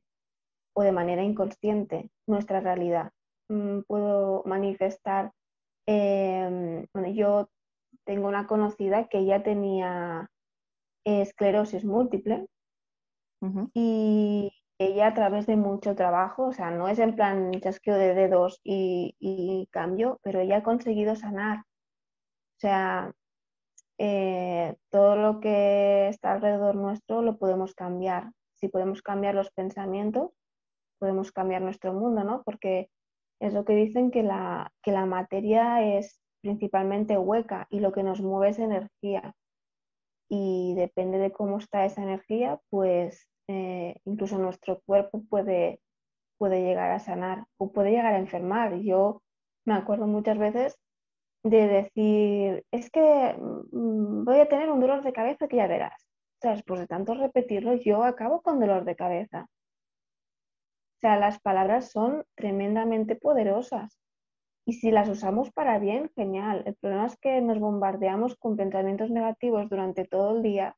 o 0.75 0.83
de 0.83 0.93
manera 0.93 1.23
inconsciente 1.23 2.11
nuestra 2.27 2.61
realidad. 2.61 3.13
Mm, 3.49 3.81
puedo 3.87 4.43
manifestar, 4.45 5.33
em, 5.87 6.87
bueno, 6.93 7.09
yo 7.11 7.49
tengo 8.05 8.29
una 8.29 8.47
conocida 8.47 9.09
que 9.09 9.25
ya 9.25 9.43
tenía 9.43 10.31
esclerosis 11.05 11.85
múltiple 11.85 12.47
y 13.75 14.51
ella 14.79 15.09
a 15.09 15.15
través 15.15 15.47
de 15.47 15.57
mucho 15.57 15.95
trabajo, 15.95 16.47
o 16.47 16.53
sea, 16.53 16.71
no 16.71 16.89
es 16.89 16.99
en 16.99 17.15
plan 17.17 17.53
chasqueo 17.61 17.97
de 17.97 18.15
dedos 18.15 18.61
y, 18.65 19.15
y 19.19 19.69
cambio, 19.71 20.19
pero 20.23 20.41
ella 20.41 20.59
ha 20.59 20.63
conseguido 20.63 21.17
sanar. 21.17 21.59
O 21.61 22.61
sea, 22.61 23.13
eh, 23.99 24.77
todo 24.91 25.17
lo 25.17 25.41
que 25.41 26.09
está 26.09 26.33
alrededor 26.33 26.77
nuestro 26.77 27.23
lo 27.23 27.39
podemos 27.39 27.75
cambiar. 27.75 28.33
Si 28.57 28.69
podemos 28.69 29.03
cambiar 29.03 29.35
los 29.35 29.51
pensamientos, 29.51 30.31
podemos 30.99 31.33
cambiar 31.33 31.63
nuestro 31.63 31.93
mundo, 31.93 32.25
¿no? 32.25 32.43
Porque 32.45 32.91
es 33.41 33.55
lo 33.55 33.65
que 33.65 33.75
dicen 33.75 34.11
que 34.11 34.23
la, 34.23 34.73
que 34.83 34.93
la 34.93 35.07
materia 35.07 35.99
es 35.99 36.21
principalmente 36.41 37.19
hueca 37.19 37.67
y 37.71 37.81
lo 37.81 37.93
que 37.93 38.03
nos 38.03 38.21
mueve 38.21 38.51
es 38.51 38.59
energía. 38.59 39.35
Y 40.29 40.75
depende 40.77 41.19
de 41.19 41.33
cómo 41.33 41.59
está 41.59 41.85
esa 41.85 42.03
energía, 42.03 42.61
pues 42.71 43.29
eh, 43.49 43.97
incluso 44.05 44.39
nuestro 44.39 44.81
cuerpo 44.85 45.23
puede, 45.29 45.81
puede 46.39 46.63
llegar 46.63 46.91
a 46.91 47.01
sanar 47.01 47.45
o 47.59 47.73
puede 47.73 47.91
llegar 47.91 48.15
a 48.15 48.19
enfermar. 48.19 48.77
Yo 48.81 49.23
me 49.65 49.75
acuerdo 49.75 50.07
muchas 50.07 50.39
veces 50.39 50.79
de 51.45 51.67
decir, 51.69 52.65
es 52.71 52.91
que 52.91 53.35
mm, 53.39 54.25
voy 54.25 54.41
a 54.41 54.49
tener 54.49 54.71
un 54.71 54.81
dolor 54.81 55.03
de 55.03 55.13
cabeza 55.13 55.49
que 55.49 55.57
ya 55.57 55.67
verás. 55.67 56.09
O 56.39 56.41
sea, 56.43 56.53
después 56.53 56.81
de 56.81 56.87
tanto 56.87 57.15
repetirlo, 57.15 57.75
yo 57.75 58.05
acabo 58.05 58.43
con 58.43 58.61
dolor 58.61 58.85
de 58.85 58.97
cabeza. 58.97 59.47
O 60.99 61.01
sea, 61.01 61.17
las 61.17 61.39
palabras 61.39 61.93
son 61.93 62.25
tremendamente 62.35 63.15
poderosas 63.15 64.01
y 64.67 64.73
si 64.73 64.91
las 64.91 65.09
usamos 65.09 65.53
para 65.53 65.79
bien, 65.79 66.11
genial. 66.17 66.65
El 66.67 66.75
problema 66.75 67.07
es 67.07 67.17
que 67.17 67.41
nos 67.41 67.61
bombardeamos 67.61 68.35
con 68.37 68.57
pensamientos 68.57 69.09
negativos 69.09 69.69
durante 69.71 70.05
todo 70.05 70.37
el 70.37 70.43
día 70.43 70.77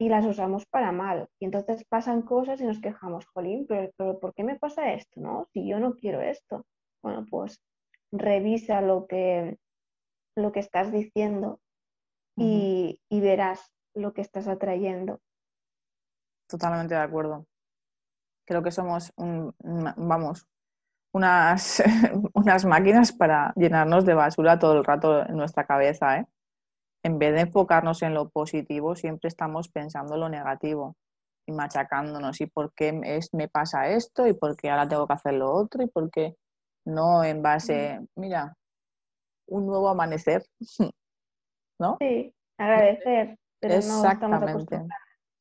y 0.00 0.08
las 0.08 0.24
usamos 0.24 0.64
para 0.64 0.92
mal. 0.92 1.28
Y 1.38 1.44
entonces 1.44 1.84
pasan 1.84 2.22
cosas 2.22 2.58
y 2.62 2.64
nos 2.64 2.80
quejamos, 2.80 3.26
jolín, 3.26 3.66
pero, 3.68 4.18
¿por 4.18 4.32
qué 4.32 4.44
me 4.44 4.58
pasa 4.58 4.94
esto? 4.94 5.20
¿no? 5.20 5.46
Si 5.52 5.68
yo 5.68 5.78
no 5.78 5.94
quiero 5.94 6.22
esto. 6.22 6.64
Bueno, 7.02 7.26
pues 7.30 7.60
revisa 8.10 8.80
lo 8.80 9.06
que, 9.06 9.58
lo 10.36 10.52
que 10.52 10.60
estás 10.60 10.90
diciendo 10.90 11.60
y, 12.34 12.98
y 13.10 13.20
verás 13.20 13.70
lo 13.94 14.14
que 14.14 14.22
estás 14.22 14.48
atrayendo. 14.48 15.20
Totalmente 16.48 16.94
de 16.94 17.00
acuerdo 17.00 17.46
creo 18.44 18.62
que 18.62 18.70
somos, 18.70 19.12
vamos, 19.16 20.46
unas, 21.12 21.82
unas 22.34 22.64
máquinas 22.64 23.12
para 23.12 23.52
llenarnos 23.56 24.04
de 24.04 24.14
basura 24.14 24.58
todo 24.58 24.78
el 24.78 24.84
rato 24.84 25.26
en 25.26 25.36
nuestra 25.36 25.64
cabeza. 25.64 26.18
¿eh? 26.18 26.26
En 27.02 27.18
vez 27.18 27.34
de 27.34 27.42
enfocarnos 27.42 28.02
en 28.02 28.14
lo 28.14 28.28
positivo, 28.28 28.96
siempre 28.96 29.28
estamos 29.28 29.68
pensando 29.68 30.14
en 30.14 30.20
lo 30.20 30.28
negativo 30.28 30.96
y 31.46 31.52
machacándonos. 31.52 32.40
¿Y 32.40 32.46
por 32.46 32.72
qué 32.74 33.00
es, 33.04 33.32
me 33.32 33.48
pasa 33.48 33.88
esto? 33.88 34.26
¿Y 34.26 34.34
por 34.34 34.56
qué 34.56 34.70
ahora 34.70 34.88
tengo 34.88 35.06
que 35.06 35.12
hacer 35.12 35.34
lo 35.34 35.52
otro? 35.52 35.82
¿Y 35.82 35.88
por 35.88 36.10
qué 36.10 36.36
no 36.84 37.24
en 37.24 37.42
base, 37.42 38.00
mira, 38.16 38.56
un 39.46 39.66
nuevo 39.66 39.88
amanecer? 39.88 40.44
¿No? 41.78 41.96
Sí, 42.00 42.34
agradecer. 42.58 43.38
Pero 43.60 43.74
exactamente, 43.74 44.78
no 44.78 44.86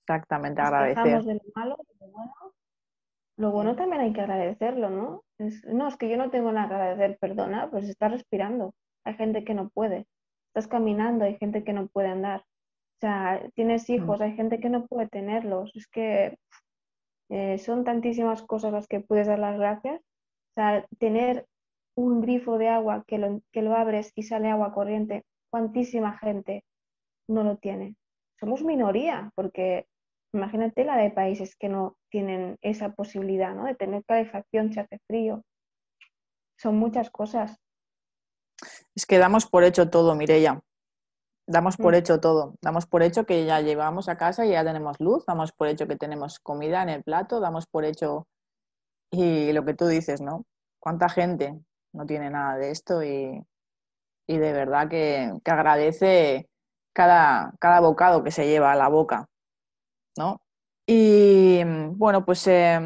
exactamente, 0.02 0.62
agradecer. 0.62 1.24
De 1.24 1.34
lo 1.36 1.42
malo, 1.56 1.78
de 1.78 2.08
lo 2.08 2.12
bueno 2.12 2.54
lo 3.38 3.52
bueno 3.52 3.76
también 3.76 4.02
hay 4.02 4.14
que 4.14 4.22
agradecerlo, 4.22 4.90
¿no? 4.90 5.24
no, 5.66 5.88
es 5.88 5.98
que 5.98 6.10
yo 6.10 6.18
no 6.18 6.30
tengo 6.30 6.52
nada 6.52 6.68
que 6.68 6.74
agradecer, 6.76 7.18
perdona, 7.20 7.70
pues 7.70 7.90
estás 7.90 8.12
respirando. 8.12 8.74
Hay 9.04 9.16
gente 9.16 9.44
que 9.44 9.54
no 9.54 9.70
puede. 9.70 10.06
Estás 10.48 10.68
caminando, 10.68 11.26
hay 11.26 11.38
gente 11.38 11.64
que 11.64 11.74
no 11.74 11.88
puede 11.88 12.10
andar. 12.10 12.42
O 12.42 13.00
sea, 13.02 13.42
tienes 13.56 13.90
hijos, 13.90 14.22
hay 14.22 14.34
gente 14.36 14.60
que 14.60 14.70
no 14.70 14.86
puede 14.86 15.08
tenerlos. 15.08 15.76
Es 15.76 15.88
que 15.88 16.38
eh, 17.30 17.58
son 17.58 17.84
tantísimas 17.84 18.44
cosas 18.44 18.72
las 18.72 18.88
que 18.88 19.02
puedes 19.02 19.28
dar 19.28 19.40
las 19.40 19.58
gracias. 19.58 20.00
O 20.00 20.54
sea, 20.56 20.86
tener 21.00 21.46
un 21.96 22.22
grifo 22.22 22.58
de 22.58 22.70
agua 22.70 23.04
que 23.08 23.18
lo, 23.18 23.42
que 23.52 23.62
lo 23.62 23.76
abres 23.76 24.12
y 24.16 24.24
sale 24.24 24.50
agua 24.50 24.74
corriente, 24.74 25.26
cuantísima 25.50 26.18
gente 26.18 26.64
no 27.28 27.44
lo 27.44 27.58
tiene. 27.58 27.96
Somos 28.40 28.64
minoría, 28.64 29.32
porque 29.36 29.88
Imagínate 30.34 30.84
la 30.84 30.98
de 30.98 31.12
países 31.12 31.56
que 31.56 31.70
no 31.70 31.96
tienen 32.10 32.58
esa 32.62 32.94
posibilidad, 32.94 33.54
¿no? 33.54 33.66
De 33.66 33.76
tener 33.76 34.04
calefacción 34.06 34.74
si 34.74 34.80
hace 34.80 35.00
frío. 35.08 35.44
Son 36.58 36.78
muchas 36.78 37.10
cosas. 37.12 37.60
Es 38.96 39.06
que 39.06 39.18
damos 39.18 39.46
por 39.46 39.64
hecho 39.64 39.90
todo, 39.90 40.16
Mirella. 40.16 40.62
Damos 41.46 41.78
por 41.78 41.94
Mm. 41.94 41.98
hecho 41.98 42.20
todo. 42.20 42.56
Damos 42.62 42.88
por 42.88 43.04
hecho 43.04 43.26
que 43.26 43.46
ya 43.46 43.60
llevamos 43.62 44.10
a 44.10 44.18
casa 44.18 44.46
y 44.46 44.52
ya 44.52 44.64
tenemos 44.64 45.00
luz, 45.00 45.26
damos 45.26 45.52
por 45.52 45.68
hecho 45.68 45.88
que 45.88 45.98
tenemos 45.98 46.40
comida 46.40 46.82
en 46.82 46.90
el 46.90 47.04
plato, 47.04 47.40
damos 47.40 47.68
por 47.68 47.86
hecho 47.86 48.28
y 49.12 49.52
lo 49.54 49.66
que 49.66 49.74
tú 49.74 49.88
dices, 49.88 50.22
¿no? 50.22 50.46
¿Cuánta 50.80 51.10
gente 51.10 51.60
no 51.94 52.06
tiene 52.06 52.30
nada 52.30 52.58
de 52.58 52.72
esto 52.72 53.04
y, 53.04 53.46
y 54.28 54.38
de 54.38 54.54
verdad 54.54 54.90
que, 54.90 55.32
que 55.44 55.52
agradece 55.52 56.50
cada, 56.94 57.54
cada 57.60 57.82
bocado 57.82 58.24
que 58.24 58.32
se 58.32 58.48
lleva 58.48 58.72
a 58.72 58.76
la 58.76 58.88
boca, 58.88 59.28
¿no? 60.18 60.42
Y 60.86 61.62
bueno, 61.64 62.26
pues 62.26 62.46
eh, 62.48 62.80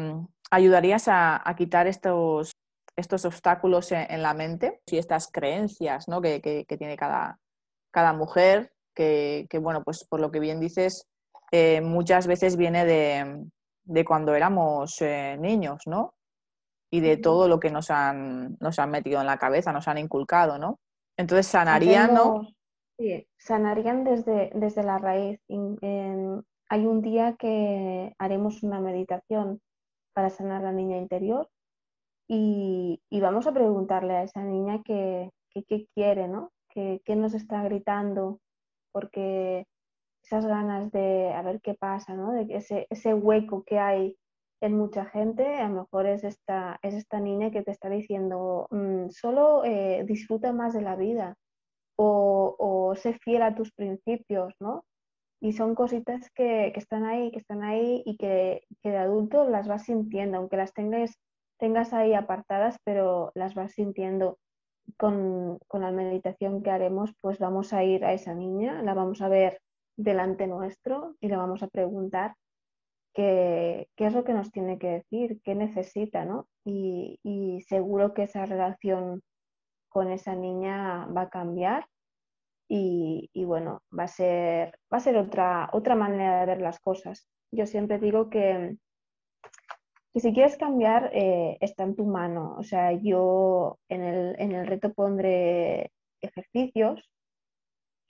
ayudarías 0.50 1.08
a, 1.08 1.48
a 1.48 1.56
quitar 1.56 1.86
estos, 1.86 2.52
estos 2.96 3.24
obstáculos 3.24 3.92
en, 3.92 4.06
en, 4.10 4.22
la 4.22 4.34
mente 4.34 4.80
y 4.86 4.98
estas 4.98 5.30
creencias 5.30 6.08
¿no? 6.08 6.20
que, 6.20 6.40
que, 6.40 6.64
que 6.64 6.76
tiene 6.76 6.96
cada, 6.96 7.38
cada 7.90 8.12
mujer, 8.12 8.72
que, 8.94 9.46
que, 9.50 9.58
bueno, 9.58 9.82
pues 9.82 10.04
por 10.04 10.20
lo 10.20 10.30
que 10.30 10.40
bien 10.40 10.60
dices, 10.60 11.06
eh, 11.50 11.80
muchas 11.80 12.26
veces 12.26 12.56
viene 12.56 12.84
de, 12.84 13.44
de 13.84 14.04
cuando 14.04 14.34
éramos 14.34 15.00
eh, 15.00 15.36
niños, 15.38 15.82
¿no? 15.86 16.14
Y 16.90 17.00
de 17.00 17.16
todo 17.16 17.48
lo 17.48 17.60
que 17.60 17.70
nos 17.70 17.90
han, 17.90 18.56
nos 18.60 18.78
han 18.78 18.90
metido 18.90 19.20
en 19.20 19.26
la 19.26 19.38
cabeza, 19.38 19.72
nos 19.72 19.88
han 19.88 19.98
inculcado, 19.98 20.58
¿no? 20.58 20.78
Entonces 21.16 21.46
sanarían, 21.46 22.14
¿no? 22.14 22.48
Sí, 22.98 23.28
sanarían 23.36 24.04
desde, 24.04 24.50
desde 24.54 24.82
la 24.82 24.98
raíz. 24.98 25.40
Hay 26.68 26.86
un 26.86 27.02
día 27.02 27.36
que 27.38 28.14
haremos 28.18 28.62
una 28.62 28.80
meditación 28.80 29.60
para 30.14 30.30
sanar 30.30 30.62
la 30.62 30.72
niña 30.72 30.96
interior 30.98 31.48
y, 32.28 33.00
vamos 33.10 33.46
a 33.46 33.52
preguntarle 33.52 34.14
a 34.14 34.22
esa 34.24 34.42
niña 34.42 34.82
qué, 34.84 35.30
qué 35.50 35.86
quiere, 35.94 36.28
¿no? 36.28 36.50
¿Qué, 36.68 37.00
qué 37.04 37.16
nos 37.16 37.34
está 37.34 37.62
gritando? 37.64 38.40
Porque 38.92 39.66
esas 40.22 40.46
ganas 40.46 40.92
de 40.92 41.32
a 41.32 41.42
ver 41.42 41.60
qué 41.62 41.74
pasa, 41.74 42.14
¿no? 42.14 42.32
De 42.32 42.46
ese, 42.54 42.86
ese 42.90 43.14
hueco 43.14 43.64
que 43.64 43.78
hay 43.78 44.16
en 44.60 44.76
mucha 44.76 45.06
gente, 45.06 45.46
a 45.56 45.68
lo 45.68 45.82
mejor 45.82 46.06
es 46.06 46.24
esta, 46.24 46.78
es 46.82 46.94
esta 46.94 47.20
niña 47.20 47.50
que 47.50 47.62
te 47.62 47.70
está 47.70 47.88
diciendo, 47.88 48.66
mmm, 48.70 49.08
solo 49.10 49.64
eh, 49.64 50.04
disfruta 50.06 50.52
más 50.52 50.74
de 50.74 50.82
la 50.82 50.96
vida 50.96 51.36
o, 51.96 52.56
o, 52.58 52.94
sé 52.96 53.14
fiel 53.14 53.42
a 53.42 53.54
tus 53.54 53.72
principios, 53.72 54.54
¿no? 54.60 54.84
Y 55.40 55.52
son 55.52 55.74
cositas 55.74 56.30
que, 56.30 56.70
que 56.74 56.80
están 56.80 57.04
ahí, 57.04 57.30
que 57.30 57.38
están 57.38 57.62
ahí 57.62 58.02
y 58.04 58.16
que, 58.16 58.62
que, 58.82 58.90
de 58.90 58.96
adulto 58.96 59.48
las 59.48 59.68
vas 59.68 59.84
sintiendo, 59.84 60.38
aunque 60.38 60.56
las 60.56 60.72
tengas, 60.72 61.18
tengas 61.58 61.92
ahí 61.92 62.14
apartadas, 62.14 62.76
pero 62.84 63.32
las 63.34 63.54
vas 63.54 63.72
sintiendo. 63.72 64.38
Con, 64.96 65.58
con 65.68 65.82
la 65.82 65.90
meditación 65.90 66.62
que 66.62 66.70
haremos, 66.70 67.12
pues 67.20 67.38
vamos 67.38 67.74
a 67.74 67.84
ir 67.84 68.06
a 68.06 68.14
esa 68.14 68.32
niña, 68.32 68.82
la 68.82 68.94
vamos 68.94 69.20
a 69.20 69.28
ver 69.28 69.60
delante 69.98 70.46
nuestro 70.46 71.14
y 71.20 71.28
le 71.28 71.36
vamos 71.36 71.62
a 71.62 71.68
preguntar 71.68 72.34
qué, 73.12 73.88
qué 73.96 74.06
es 74.06 74.14
lo 74.14 74.24
que 74.24 74.32
nos 74.32 74.50
tiene 74.50 74.78
que 74.78 74.88
decir, 74.88 75.40
qué 75.42 75.54
necesita, 75.54 76.24
¿no? 76.24 76.46
Y, 76.64 77.18
y, 77.22 77.60
seguro 77.62 78.14
que 78.14 78.22
esa 78.22 78.46
relación 78.46 79.22
con 79.88 80.10
esa 80.10 80.34
niña 80.34 81.06
va 81.06 81.22
a 81.22 81.28
cambiar 81.30 81.86
y, 82.68 83.30
y, 83.32 83.44
bueno, 83.44 83.82
va 83.96 84.04
a 84.04 84.08
ser, 84.08 84.78
va 84.92 84.98
a 84.98 85.00
ser 85.00 85.16
otra, 85.16 85.70
otra 85.72 85.94
manera 85.94 86.40
de 86.40 86.46
ver 86.46 86.60
las 86.60 86.78
cosas. 86.80 87.26
Yo 87.50 87.66
siempre 87.66 87.98
digo 87.98 88.28
que, 88.30 88.76
que 90.12 90.20
si 90.20 90.32
quieres 90.32 90.56
cambiar, 90.56 91.10
eh, 91.14 91.56
está 91.60 91.84
en 91.84 91.96
tu 91.96 92.04
mano. 92.06 92.56
O 92.58 92.62
sea, 92.62 92.92
yo 92.92 93.78
en 93.88 94.02
el, 94.02 94.36
en 94.38 94.52
el 94.52 94.66
reto 94.66 94.92
pondré 94.92 95.90
ejercicios 96.20 97.08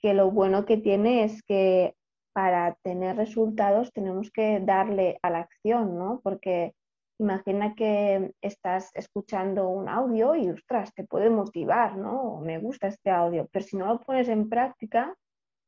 que 0.01 0.13
lo 0.13 0.31
bueno 0.31 0.65
que 0.65 0.77
tiene 0.77 1.23
es 1.23 1.43
que 1.43 1.95
para 2.33 2.75
tener 2.83 3.17
resultados 3.17 3.91
tenemos 3.91 4.31
que 4.31 4.59
darle 4.61 5.19
a 5.21 5.29
la 5.29 5.39
acción, 5.39 5.97
¿no? 5.97 6.21
Porque 6.23 6.73
imagina 7.19 7.75
que 7.75 8.33
estás 8.41 8.91
escuchando 8.95 9.67
un 9.69 9.89
audio 9.89 10.35
y, 10.35 10.49
ostras, 10.49 10.93
te 10.93 11.03
puede 11.03 11.29
motivar, 11.29 11.97
¿no? 11.97 12.39
Me 12.41 12.59
gusta 12.59 12.87
este 12.87 13.09
audio, 13.09 13.47
pero 13.51 13.65
si 13.65 13.77
no 13.77 13.87
lo 13.87 13.99
pones 13.99 14.29
en 14.29 14.49
práctica, 14.49 15.15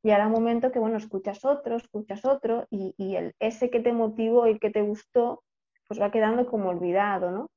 llegará 0.02 0.26
un 0.26 0.32
momento 0.32 0.72
que, 0.72 0.78
bueno, 0.78 0.96
escuchas 0.96 1.44
otro, 1.44 1.76
escuchas 1.76 2.24
otro 2.24 2.66
y, 2.70 2.94
y 2.96 3.16
el, 3.16 3.34
ese 3.38 3.70
que 3.70 3.80
te 3.80 3.92
motivó 3.92 4.46
y 4.48 4.58
que 4.58 4.70
te 4.70 4.82
gustó, 4.82 5.42
pues 5.86 6.00
va 6.00 6.10
quedando 6.10 6.46
como 6.46 6.70
olvidado, 6.70 7.30
¿no? 7.30 7.50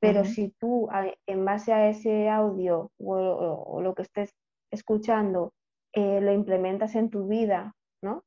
Pero 0.00 0.20
uh 0.20 0.24
-huh. 0.24 0.34
si 0.34 0.50
tú, 0.58 0.88
en 1.26 1.44
base 1.44 1.72
a 1.72 1.88
ese 1.88 2.28
audio 2.28 2.90
o, 2.98 3.16
o, 3.16 3.76
o 3.76 3.80
lo 3.80 3.94
que 3.94 4.02
estés 4.02 4.34
escuchando, 4.70 5.52
eh, 5.94 6.20
lo 6.20 6.32
implementas 6.32 6.94
en 6.96 7.08
tu 7.08 7.26
vida, 7.26 7.74
¿no? 8.02 8.22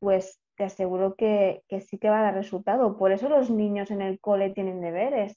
Pues 0.00 0.41
te 0.56 0.64
aseguro 0.64 1.14
que, 1.14 1.62
que, 1.68 1.80
sí 1.80 1.98
que 1.98 2.10
va 2.10 2.20
a 2.20 2.22
dar 2.24 2.34
resultado. 2.34 2.96
Por 2.98 3.12
eso 3.12 3.28
los 3.28 3.50
niños 3.50 3.90
en 3.90 4.02
el 4.02 4.20
cole 4.20 4.50
tienen 4.50 4.80
deberes, 4.80 5.36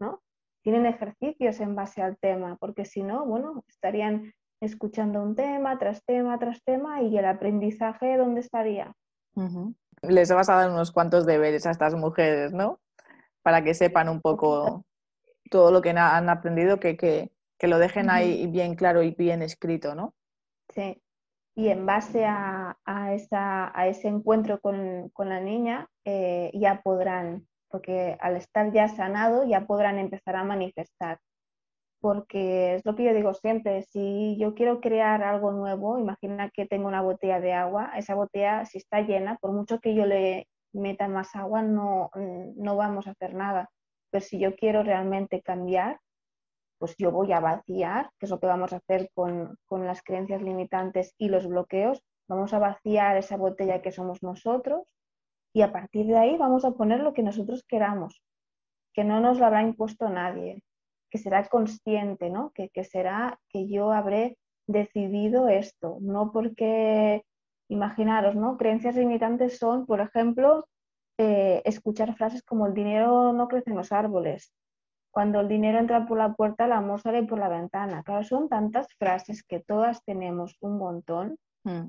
¿no? 0.00 0.22
Tienen 0.62 0.86
ejercicios 0.86 1.60
en 1.60 1.74
base 1.74 2.02
al 2.02 2.16
tema, 2.18 2.56
porque 2.60 2.84
si 2.84 3.02
no, 3.02 3.24
bueno, 3.24 3.64
estarían 3.68 4.32
escuchando 4.60 5.22
un 5.22 5.36
tema 5.36 5.78
tras 5.78 6.04
tema 6.04 6.38
tras 6.38 6.62
tema 6.64 7.02
y 7.02 7.16
el 7.16 7.24
aprendizaje, 7.24 8.16
¿dónde 8.16 8.40
estaría? 8.40 8.92
Uh 9.34 9.42
-huh. 9.42 9.74
Les 10.02 10.30
vas 10.32 10.48
a 10.48 10.56
dar 10.56 10.70
unos 10.70 10.92
cuantos 10.92 11.26
deberes 11.26 11.66
a 11.66 11.70
estas 11.70 11.94
mujeres, 11.94 12.52
¿no? 12.52 12.80
Para 13.42 13.62
que 13.62 13.74
sepan 13.74 14.08
un 14.08 14.20
poco 14.20 14.84
todo 15.50 15.70
lo 15.70 15.80
que 15.80 15.90
han 15.90 16.28
aprendido, 16.28 16.78
que, 16.78 16.96
que, 16.96 17.30
que 17.58 17.68
lo 17.68 17.78
dejen 17.78 18.06
uh 18.06 18.10
-huh. 18.10 18.14
ahí 18.14 18.46
bien 18.48 18.74
claro 18.74 19.02
y 19.02 19.12
bien 19.12 19.42
escrito, 19.42 19.94
¿no? 19.94 20.14
Sí, 20.74 21.00
y 21.58 21.70
en 21.70 21.86
base 21.86 22.24
a, 22.24 22.76
esa, 23.14 23.76
a 23.76 23.88
ese 23.88 24.06
encuentro 24.06 24.60
con, 24.60 25.08
con 25.08 25.28
la 25.28 25.40
niña 25.40 25.88
eh, 26.04 26.52
ya 26.54 26.82
podrán, 26.82 27.48
porque 27.68 28.16
al 28.20 28.36
estar 28.36 28.72
ya 28.72 28.86
sanado 28.86 29.44
ya 29.44 29.66
podrán 29.66 29.98
empezar 29.98 30.36
a 30.36 30.44
manifestar. 30.44 31.18
Porque 32.00 32.76
es 32.76 32.86
lo 32.86 32.94
que 32.94 33.02
yo 33.02 33.12
digo 33.12 33.34
siempre, 33.34 33.82
si 33.82 34.36
yo 34.38 34.54
quiero 34.54 34.80
crear 34.80 35.24
algo 35.24 35.50
nuevo, 35.50 35.98
imagina 35.98 36.48
que 36.50 36.64
tengo 36.64 36.86
una 36.86 37.02
botella 37.02 37.40
de 37.40 37.52
agua, 37.54 37.90
esa 37.96 38.14
botella 38.14 38.64
si 38.64 38.78
está 38.78 39.00
llena, 39.00 39.36
por 39.40 39.50
mucho 39.50 39.80
que 39.80 39.96
yo 39.96 40.06
le 40.06 40.46
meta 40.72 41.08
más 41.08 41.34
agua, 41.34 41.62
no, 41.62 42.10
no 42.14 42.76
vamos 42.76 43.08
a 43.08 43.10
hacer 43.10 43.34
nada. 43.34 43.68
Pero 44.10 44.24
si 44.24 44.38
yo 44.38 44.54
quiero 44.54 44.84
realmente 44.84 45.42
cambiar, 45.42 45.98
pues 46.78 46.94
yo 46.98 47.10
voy 47.10 47.32
a 47.32 47.40
vaciar, 47.40 48.10
que 48.18 48.26
es 48.26 48.30
lo 48.30 48.40
que 48.40 48.46
vamos 48.46 48.72
a 48.72 48.76
hacer 48.76 49.10
con, 49.14 49.56
con, 49.66 49.86
las 49.86 50.02
creencias 50.02 50.42
limitantes 50.42 51.14
y 51.18 51.28
los 51.28 51.46
bloqueos, 51.46 52.02
vamos 52.28 52.54
a 52.54 52.58
vaciar 52.58 53.16
esa 53.16 53.36
botella 53.36 53.82
que 53.82 53.92
somos 53.92 54.22
nosotros 54.22 54.94
y 55.52 55.62
a 55.62 55.72
partir 55.72 56.06
de 56.06 56.16
ahí 56.16 56.36
vamos 56.36 56.64
a 56.64 56.72
poner 56.72 57.00
lo 57.00 57.14
que 57.14 57.22
nosotros 57.22 57.64
queramos, 57.66 58.22
que 58.92 59.04
no 59.04 59.20
nos 59.20 59.38
lo 59.38 59.46
habrá 59.46 59.62
impuesto 59.62 60.08
nadie, 60.08 60.62
que 61.10 61.18
será 61.18 61.44
consciente, 61.48 62.30
¿no? 62.30 62.50
que, 62.54 62.68
que 62.68 62.84
será 62.84 63.38
que 63.48 63.68
yo 63.68 63.92
habré 63.92 64.38
decidido 64.66 65.48
esto, 65.48 65.98
no 66.00 66.30
porque, 66.30 67.24
imaginaros, 67.68 68.36
¿no? 68.36 68.56
creencias 68.56 68.96
limitantes 68.96 69.58
son, 69.58 69.86
por 69.86 70.00
ejemplo, 70.00 70.66
eh, 71.18 71.62
escuchar 71.64 72.14
frases 72.16 72.42
como 72.44 72.66
el 72.66 72.74
dinero 72.74 73.32
no 73.32 73.48
crece 73.48 73.70
en 73.70 73.76
los 73.76 73.90
árboles, 73.90 74.52
cuando 75.18 75.40
el 75.40 75.48
dinero 75.48 75.80
entra 75.80 76.06
por 76.06 76.16
la 76.16 76.34
puerta, 76.34 76.66
el 76.66 76.70
amor 76.70 77.00
sale 77.00 77.24
por 77.24 77.40
la 77.40 77.48
ventana. 77.48 78.04
Claro, 78.04 78.22
son 78.22 78.48
tantas 78.48 78.86
frases 79.00 79.42
que 79.42 79.58
todas 79.58 80.04
tenemos 80.04 80.56
un 80.60 80.78
montón 80.78 81.36
mm. 81.64 81.88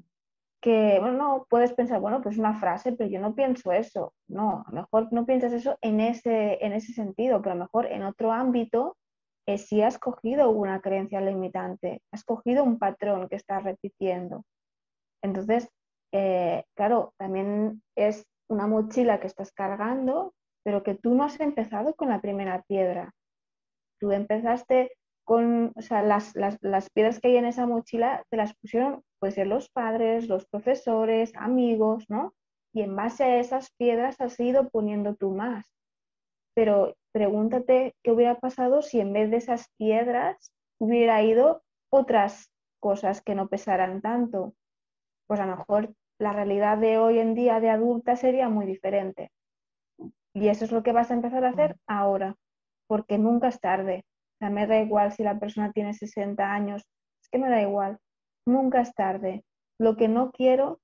que, 0.60 0.98
bueno, 1.00 1.16
no, 1.16 1.46
puedes 1.48 1.74
pensar, 1.74 2.00
bueno, 2.00 2.24
pues 2.24 2.40
una 2.40 2.60
frase, 2.60 2.94
pero 2.94 3.08
yo 3.08 3.20
no 3.20 3.36
pienso 3.36 3.72
eso. 3.72 4.16
No, 4.28 4.64
a 4.66 4.72
lo 4.72 4.82
mejor 4.82 5.14
no 5.14 5.28
piensas 5.28 5.54
eso 5.54 5.78
en 5.82 6.00
ese, 6.00 6.58
en 6.66 6.74
ese 6.74 6.92
sentido, 6.92 7.40
pero 7.40 7.52
a 7.52 7.56
lo 7.58 7.66
mejor 7.66 7.86
en 7.86 8.02
otro 8.02 8.32
ámbito 8.32 8.98
eh, 9.46 9.60
sí 9.60 9.84
has 9.84 10.00
cogido 10.00 10.50
una 10.50 10.82
creencia 10.82 11.22
limitante, 11.22 12.02
has 12.12 12.24
cogido 12.24 12.64
un 12.64 12.80
patrón 12.80 13.30
que 13.30 13.36
estás 13.36 13.64
repitiendo. 13.64 14.44
Entonces, 15.22 15.70
eh, 16.14 16.64
claro, 16.76 17.14
también 17.18 17.84
es 17.96 18.26
una 18.48 18.66
mochila 18.66 19.20
que 19.20 19.28
estás 19.28 19.52
cargando 19.52 20.34
pero 20.64 20.84
que 20.84 20.96
tú 20.96 21.16
no 21.16 21.24
has 21.24 21.40
empezado 21.40 21.96
con 21.96 22.10
la 22.10 22.22
primera 22.22 22.62
piedra. 22.64 23.14
Tú 24.00 24.12
empezaste 24.12 24.92
con, 25.30 25.74
o 25.76 25.82
sea, 25.82 26.02
las, 26.02 26.36
las, 26.36 26.58
las, 26.62 26.90
piedras 26.90 27.20
que 27.20 27.28
hay 27.28 27.38
en 27.38 27.46
esa 27.46 27.68
mochila 27.68 28.24
te 28.30 28.38
las 28.38 28.56
pusieron, 28.56 29.04
puede 29.20 29.34
ser 29.34 29.48
los 29.48 29.70
padres, 29.70 30.28
los 30.28 30.48
profesores, 30.48 31.34
amigos, 31.36 32.06
¿no? 32.10 32.34
Y 32.74 32.82
en 32.82 32.96
base 32.96 33.24
a 33.24 33.40
esas 33.40 33.72
piedras 33.78 34.20
has 34.22 34.40
ido 34.40 34.70
poniendo 34.70 35.16
tú 35.16 35.32
más. 35.32 35.66
Pero 36.56 36.96
pregúntate 37.12 37.94
qué 38.04 38.12
hubiera 38.12 38.40
pasado 38.40 38.82
si 38.82 39.00
en 39.00 39.14
vez 39.14 39.30
de 39.30 39.38
esas 39.38 39.68
piedras 39.78 40.52
hubiera 40.80 41.22
ido 41.22 41.62
otras 41.92 42.52
cosas 42.80 43.22
que 43.22 43.36
no 43.36 43.50
pesaran 43.50 44.02
tanto. 44.02 44.56
Pues 45.28 45.40
a 45.40 45.46
lo 45.46 45.58
mejor 45.58 45.94
la 46.20 46.34
realidad 46.34 46.78
de 46.78 46.98
hoy 46.98 47.20
en 47.20 47.36
día 47.36 47.60
de 47.60 47.70
adulta 47.70 48.16
sería 48.16 48.50
muy 48.50 48.66
diferente. 48.66 49.32
Y 50.34 50.48
eso 50.48 50.66
es 50.66 50.72
lo 50.72 50.84
que 50.84 50.92
vas 50.92 51.12
a 51.12 51.14
empezar 51.14 51.44
a 51.46 51.50
hacer 51.50 51.78
ahora, 51.88 52.36
porque 52.90 53.20
nunca 53.20 53.50
es 53.50 53.60
tarde. 53.62 54.04
O 54.34 54.38
sea, 54.40 54.50
me 54.50 54.66
da 54.66 54.82
igual 54.82 55.12
si 55.14 55.24
la 55.24 55.40
persona 55.40 55.72
tiene 55.72 55.94
60 55.94 56.44
años, 56.52 56.82
es 57.22 57.30
que 57.30 57.38
me 57.38 57.50
da 57.50 57.62
igual, 57.62 58.00
nunca 58.46 58.82
es 58.82 58.94
tarde. 58.96 59.46
lo 59.80 59.96
que 59.96 60.10
no 60.10 60.32
quiero 60.32 60.82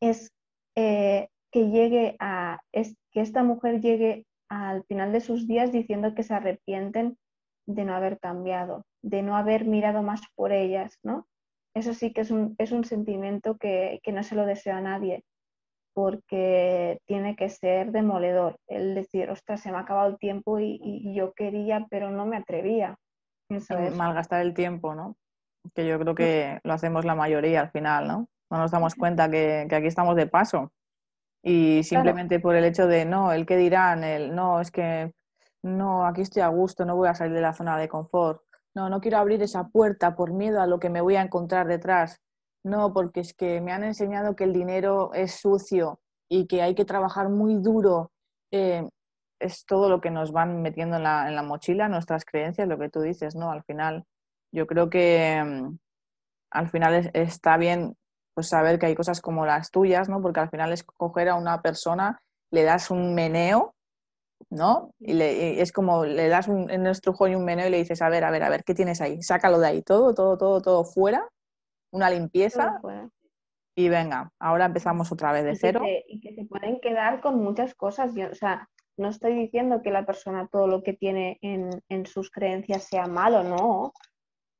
es 0.00 0.30
eh, 0.76 1.28
que 1.50 1.70
llegue 1.70 2.16
a, 2.20 2.60
es, 2.72 2.96
que 3.10 3.20
esta 3.20 3.42
mujer 3.42 3.80
llegue 3.80 4.24
al 4.48 4.84
final 4.84 5.12
de 5.12 5.20
sus 5.20 5.46
días 5.46 5.72
diciendo 5.72 6.14
que 6.14 6.22
se 6.22 6.34
arrepienten 6.34 7.18
de 7.66 7.84
no 7.84 7.94
haber 7.94 8.18
cambiado, 8.18 8.84
de 9.02 9.22
no 9.22 9.36
haber 9.36 9.66
mirado 9.66 10.02
más 10.02 10.22
por 10.36 10.52
ellas, 10.52 10.98
¿no? 11.02 11.26
Eso 11.74 11.92
sí 11.94 12.12
que 12.12 12.22
es 12.22 12.30
un, 12.30 12.54
es 12.58 12.72
un 12.72 12.84
sentimiento 12.84 13.58
que, 13.58 14.00
que 14.02 14.12
no 14.12 14.22
se 14.22 14.36
lo 14.36 14.46
deseo 14.46 14.76
a 14.76 14.80
nadie, 14.80 15.24
porque 15.98 17.00
tiene 17.06 17.34
que 17.34 17.48
ser 17.48 17.90
demoledor 17.90 18.60
el 18.68 18.94
decir, 18.94 19.28
ostras, 19.30 19.60
se 19.60 19.72
me 19.72 19.78
ha 19.78 19.80
acabado 19.80 20.08
el 20.08 20.16
tiempo 20.16 20.60
y, 20.60 21.12
yo 21.12 21.32
quería, 21.32 21.88
pero 21.90 22.12
no 22.12 22.24
me 22.24 22.36
atrevía. 22.36 22.94
Malgastar 23.96 24.42
el 24.42 24.54
tiempo, 24.54 24.94
¿no? 24.94 25.16
Que 25.74 25.88
yo 25.88 25.98
creo 25.98 26.14
que 26.14 26.60
lo 26.62 26.72
hacemos 26.72 27.04
la 27.04 27.16
mayoría 27.16 27.62
al 27.62 27.72
final, 27.72 28.06
¿no? 28.06 28.28
No 28.48 28.58
nos 28.58 28.70
damos 28.70 28.94
cuenta 28.94 29.28
que, 29.28 29.66
que 29.68 29.74
aquí 29.74 29.88
estamos 29.88 30.14
de 30.14 30.28
paso. 30.28 30.70
Y 31.42 31.82
simplemente 31.82 32.38
por 32.38 32.54
el 32.54 32.64
hecho 32.64 32.86
de, 32.86 33.04
no, 33.04 33.32
el 33.32 33.44
que 33.44 33.56
dirán, 33.56 34.04
el, 34.04 34.36
no, 34.36 34.60
es 34.60 34.70
que, 34.70 35.12
no, 35.64 36.06
aquí 36.06 36.20
estoy 36.20 36.42
a 36.42 36.48
gusto, 36.48 36.84
no 36.84 36.94
voy 36.94 37.08
a 37.08 37.14
salir 37.16 37.34
de 37.34 37.40
la 37.40 37.54
zona 37.54 37.76
de 37.76 37.88
confort. 37.88 38.40
No, 38.72 38.88
no 38.88 39.00
quiero 39.00 39.18
abrir 39.18 39.42
esa 39.42 39.66
puerta 39.66 40.14
por 40.14 40.32
miedo 40.32 40.60
a 40.60 40.68
lo 40.68 40.78
que 40.78 40.90
me 40.90 41.00
voy 41.00 41.16
a 41.16 41.22
encontrar 41.22 41.66
detrás. 41.66 42.20
No, 42.68 42.92
porque 42.92 43.20
es 43.20 43.32
que 43.32 43.62
me 43.62 43.72
han 43.72 43.82
enseñado 43.82 44.36
que 44.36 44.44
el 44.44 44.52
dinero 44.52 45.10
es 45.14 45.40
sucio 45.40 46.00
y 46.28 46.46
que 46.46 46.60
hay 46.60 46.74
que 46.74 46.84
trabajar 46.84 47.30
muy 47.30 47.54
duro. 47.54 48.12
Eh, 48.52 48.86
es 49.40 49.64
todo 49.64 49.88
lo 49.88 50.02
que 50.02 50.10
nos 50.10 50.32
van 50.32 50.60
metiendo 50.60 50.96
en 50.96 51.04
la, 51.04 51.28
en 51.28 51.34
la, 51.34 51.42
mochila, 51.42 51.88
nuestras 51.88 52.26
creencias, 52.26 52.68
lo 52.68 52.78
que 52.78 52.90
tú 52.90 53.00
dices, 53.00 53.34
¿no? 53.36 53.50
Al 53.50 53.62
final, 53.64 54.04
yo 54.52 54.66
creo 54.66 54.90
que 54.90 55.42
mm, 55.42 55.78
al 56.50 56.68
final 56.68 57.10
está 57.14 57.56
bien 57.56 57.96
pues 58.34 58.48
saber 58.48 58.78
que 58.78 58.86
hay 58.86 58.94
cosas 58.94 59.22
como 59.22 59.46
las 59.46 59.70
tuyas, 59.70 60.10
¿no? 60.10 60.20
Porque 60.20 60.40
al 60.40 60.50
final 60.50 60.70
es 60.72 60.84
coger 60.84 61.30
a 61.30 61.36
una 61.36 61.62
persona, 61.62 62.20
le 62.52 62.64
das 62.64 62.90
un 62.90 63.14
meneo, 63.14 63.74
¿no? 64.50 64.90
Y, 64.98 65.14
le, 65.14 65.62
es 65.62 65.72
como 65.72 66.04
le 66.04 66.28
das 66.28 66.48
un, 66.48 66.70
en 66.70 66.82
nuestro 66.82 67.14
juego 67.14 67.38
un 67.38 67.46
meneo 67.46 67.68
y 67.68 67.70
le 67.70 67.78
dices, 67.78 68.02
a 68.02 68.10
ver, 68.10 68.24
a 68.24 68.30
ver, 68.30 68.42
a 68.42 68.50
ver, 68.50 68.62
¿qué 68.64 68.74
tienes 68.74 69.00
ahí? 69.00 69.22
Sácalo 69.22 69.58
de 69.58 69.68
ahí, 69.68 69.82
todo, 69.82 70.12
todo, 70.12 70.36
todo, 70.36 70.60
todo 70.60 70.84
fuera 70.84 71.26
una 71.90 72.10
limpieza 72.10 72.80
y 73.78 73.88
venga, 73.88 74.32
ahora 74.40 74.64
empezamos 74.64 75.12
otra 75.12 75.30
vez 75.30 75.44
de 75.44 75.54
cero. 75.54 75.82
y 75.84 76.20
que 76.20 76.34
se 76.34 76.44
pueden 76.44 76.80
quedar 76.80 77.20
con 77.20 77.42
muchas 77.42 77.76
cosas. 77.76 78.12
Yo, 78.12 78.28
o 78.28 78.34
sea, 78.34 78.68
no 78.96 79.08
estoy 79.08 79.34
diciendo 79.34 79.82
que 79.82 79.92
la 79.92 80.04
persona 80.04 80.48
todo 80.50 80.66
lo 80.66 80.82
que 80.82 80.94
tiene 80.94 81.38
en, 81.42 81.70
en 81.88 82.04
sus 82.04 82.30
creencias 82.32 82.82
sea 82.82 83.06
malo, 83.06 83.44
no, 83.44 83.92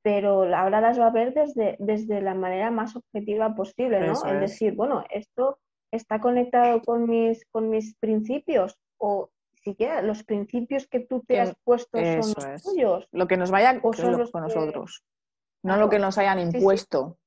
pero 0.01 0.43
ahora 0.55 0.79
las 0.79 0.97
va 0.97 1.07
a 1.07 1.11
ver 1.11 1.33
desde, 1.33 1.75
desde 1.79 2.21
la 2.21 2.33
manera 2.33 2.71
más 2.71 2.95
objetiva 2.95 3.55
posible, 3.55 3.99
¿no? 3.99 4.13
es. 4.13 4.39
decir, 4.39 4.73
bueno, 4.73 5.03
esto 5.09 5.59
está 5.91 6.21
conectado 6.21 6.81
con 6.81 7.09
mis, 7.09 7.45
con 7.51 7.69
mis 7.69 7.95
principios 7.95 8.79
o 8.97 9.31
siquiera 9.53 10.01
los 10.01 10.23
principios 10.23 10.87
que 10.87 11.01
tú 11.01 11.25
te 11.27 11.41
has 11.41 11.53
puesto 11.65 11.99
son 11.99 12.33
los 12.37 12.63
tuyos. 12.63 13.07
Lo 13.11 13.27
que 13.27 13.35
nos 13.35 13.51
vaya 13.51 13.81
con 13.81 13.91
nosotros 14.41 15.03
no 15.63 15.77
lo 15.77 15.89
que 15.89 15.99
nos 15.99 16.17
hayan 16.17 16.39
impuesto, 16.39 17.01
o 17.01 17.17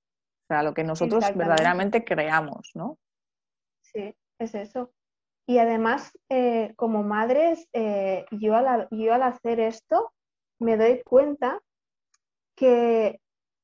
sea, 0.49 0.63
lo 0.63 0.75
que 0.75 0.85
nosotros 0.85 1.25
verdaderamente 1.35 2.05
creamos, 2.05 2.71
¿no? 2.75 2.99
Sí, 3.83 4.15
es 4.39 4.55
eso. 4.55 4.93
Y 5.47 5.59
además, 5.59 6.17
eh, 6.29 6.73
como 6.77 7.03
madres, 7.03 7.69
eh, 7.73 8.25
yo, 8.31 8.55
al, 8.55 8.89
yo 8.91 9.15
al 9.15 9.23
hacer 9.23 9.61
esto 9.61 10.13
me 10.59 10.77
doy 10.77 11.03
cuenta 11.03 11.61
que 12.57 13.21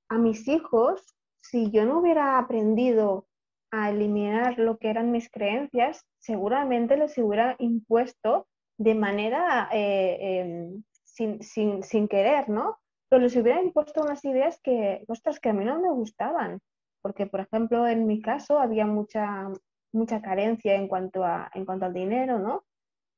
a 0.09 0.18
mis 0.18 0.48
hijos, 0.48 1.14
si 1.37 1.70
yo 1.70 1.85
no 1.85 2.00
hubiera 2.00 2.38
aprendido 2.38 3.26
a 3.70 3.90
eliminar 3.90 4.59
lo 4.59 4.78
que 4.78 4.90
eran 4.90 5.12
mis 5.12 5.31
creencias, 5.31 6.04
seguramente 6.18 6.96
les 6.96 7.16
hubiera 7.18 7.54
impuesto 7.59 8.46
de 8.78 8.94
manera 8.94 9.68
eh, 9.72 10.40
em, 10.40 10.83
sin, 11.04 11.42
sin, 11.42 11.83
sin, 11.83 12.09
querer, 12.09 12.48
¿no? 12.48 12.78
Pero 13.09 13.23
les 13.23 13.37
hubiera 13.37 13.62
impuesto 13.62 14.03
unas 14.03 14.25
ideas 14.25 14.61
que, 14.62 15.05
ostras, 15.09 15.40
que 15.40 15.49
a 15.49 15.53
mí 15.53 15.64
no 15.64 15.81
me 15.81 15.90
gustaban, 15.90 16.61
porque, 17.03 17.27
por 17.27 17.40
ejemplo, 17.40 17.87
en 17.87 18.07
mi 18.07 18.21
caso 18.21 18.59
había 18.59 18.87
mucha, 18.87 19.49
mucha 19.92 20.21
carencia 20.21 20.75
en 20.75 20.88
cuanto, 20.88 21.25
a, 21.25 21.51
en 21.55 21.64
cuanto 21.64 21.87
al 21.87 21.94
dinero, 21.94 22.38
¿no? 22.38 22.64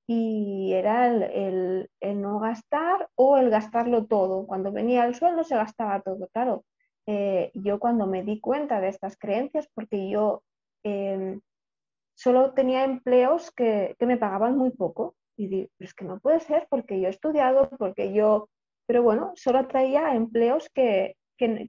Y 0.06 0.72
era 0.72 1.08
el, 1.08 1.88
no 2.00 2.40
gastar 2.40 3.08
o 3.14 3.36
el 3.36 3.50
gastarlo 3.50 4.06
todo. 4.06 4.46
Cuando 4.46 4.72
venía 4.72 5.04
el 5.06 5.14
sueldo 5.14 5.44
se 5.44 5.56
gastaba 5.56 6.00
todo. 6.02 6.28
Claro, 6.32 6.64
eh, 7.06 7.52
yo 7.54 7.78
cuando 7.78 8.06
me 8.06 8.24
di 8.24 8.40
cuenta 8.40 8.80
de 8.80 8.88
estas 8.88 9.16
creencias, 9.16 9.68
porque 9.72 10.10
yo 10.10 10.42
em, 10.84 11.40
solo 12.14 12.52
tenía 12.54 12.84
empleos 12.84 13.52
que, 13.52 13.94
que, 13.98 14.06
me 14.06 14.16
pagaban 14.16 14.56
muy 14.56 14.70
poco, 14.70 15.14
y 15.36 15.46
digo, 15.46 15.68
es 15.78 15.94
que 15.94 16.04
no 16.04 16.18
puede 16.20 16.40
ser 16.40 16.66
porque 16.68 17.00
yo 17.00 17.06
he 17.06 17.10
estudiado, 17.10 17.70
porque 17.78 18.12
yo 18.12 18.48
pero 18.90 19.04
bueno, 19.04 19.30
solo 19.36 19.68
traía 19.68 20.16
empleos 20.16 20.68
que, 20.74 21.14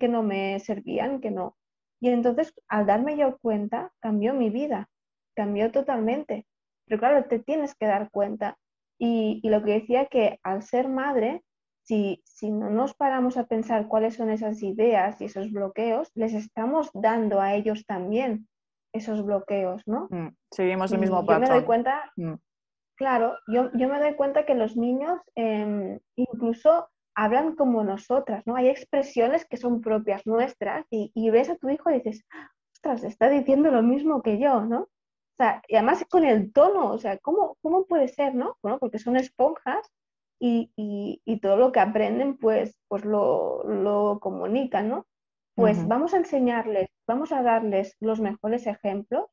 no 0.09 0.23
me 0.23 0.59
servían, 0.59 1.21
que 1.21 1.29
no. 1.29 1.55
Y 1.99 2.09
entonces, 2.09 2.51
al 2.67 2.87
darme 2.87 3.15
yo 3.15 3.37
cuenta, 3.37 3.93
cambió 3.99 4.33
mi 4.33 4.49
vida, 4.49 4.89
cambió 5.35 5.71
totalmente. 5.71 6.47
Pero 6.87 6.99
claro, 6.99 7.23
te 7.25 7.37
tienes 7.37 7.75
que 7.75 7.85
dar 7.85 8.09
cuenta. 8.09 8.57
Y, 8.97 9.39
lo 9.47 9.61
que 9.61 9.73
decía 9.73 10.07
que 10.07 10.39
al 10.41 10.63
ser 10.63 10.89
madre, 10.89 11.43
si, 11.83 12.23
si, 12.25 12.49
no 12.49 12.71
nos 12.71 12.95
paramos 12.95 13.37
a 13.37 13.45
pensar 13.45 13.87
cuáles 13.87 14.15
son 14.15 14.31
esas 14.31 14.63
ideas 14.63 15.21
y 15.21 15.25
esos 15.25 15.51
bloqueos, 15.51 16.09
les 16.15 16.33
estamos 16.33 16.89
dando 16.95 17.39
a 17.39 17.53
ellos 17.53 17.85
también 17.85 18.47
esos 18.93 19.23
bloqueos, 19.23 19.83
¿no? 19.85 20.07
Mm, 20.09 20.29
seguimos 20.49 20.91
el 20.91 20.97
mismo 21.01 21.23
patrón. 21.23 21.43
Yo 21.43 21.49
me 21.49 21.59
doy 21.59 21.65
cuenta, 21.67 22.11
mm. 22.15 22.33
claro, 22.95 23.37
yo, 23.47 23.69
me 23.73 23.99
doy 23.99 24.15
cuenta 24.15 24.43
que 24.43 24.55
los 24.55 24.75
niños 24.75 25.19
em, 25.35 25.99
incluso 26.15 26.87
hablan 27.23 27.55
como 27.55 27.83
nosotras, 27.83 28.47
¿no? 28.47 28.55
Hay 28.55 28.67
expresiones 28.67 29.45
que 29.45 29.55
son 29.55 29.81
propias 29.81 30.25
nuestras 30.25 30.87
y, 30.89 31.29
ves 31.29 31.51
a 31.51 31.55
tu 31.55 31.69
hijo 31.69 31.91
y 31.91 31.99
dices, 31.99 32.25
ostras, 32.73 33.03
está 33.03 33.29
diciendo 33.29 33.69
lo 33.69 33.83
mismo 33.83 34.23
que 34.23 34.39
yo, 34.39 34.61
¿no? 34.61 34.81
O 34.81 35.37
sea, 35.37 35.61
y 35.67 35.75
además 35.75 36.03
con 36.09 36.25
el 36.25 36.51
tono, 36.51 36.91
o 36.91 36.97
sea, 36.97 37.19
¿cómo, 37.19 37.57
cómo 37.61 37.85
puede 37.85 38.07
ser, 38.07 38.33
no? 38.33 38.57
Bueno, 38.63 38.79
porque 38.79 38.97
son 38.97 39.17
esponjas 39.17 39.87
y, 40.39 40.71
todo 41.43 41.57
lo 41.57 41.71
que 41.71 41.79
aprenden, 41.79 42.37
pues, 42.37 42.75
pues 42.87 43.05
lo, 43.05 43.63
lo 43.65 44.19
comunican, 44.19 44.89
¿no? 44.89 45.05
Pues 45.53 45.87
vamos 45.87 46.15
a 46.15 46.17
enseñarles, 46.17 46.87
vamos 47.05 47.31
a 47.31 47.43
darles 47.43 47.95
los 47.99 48.19
mejores 48.19 48.65
ejemplos, 48.65 49.25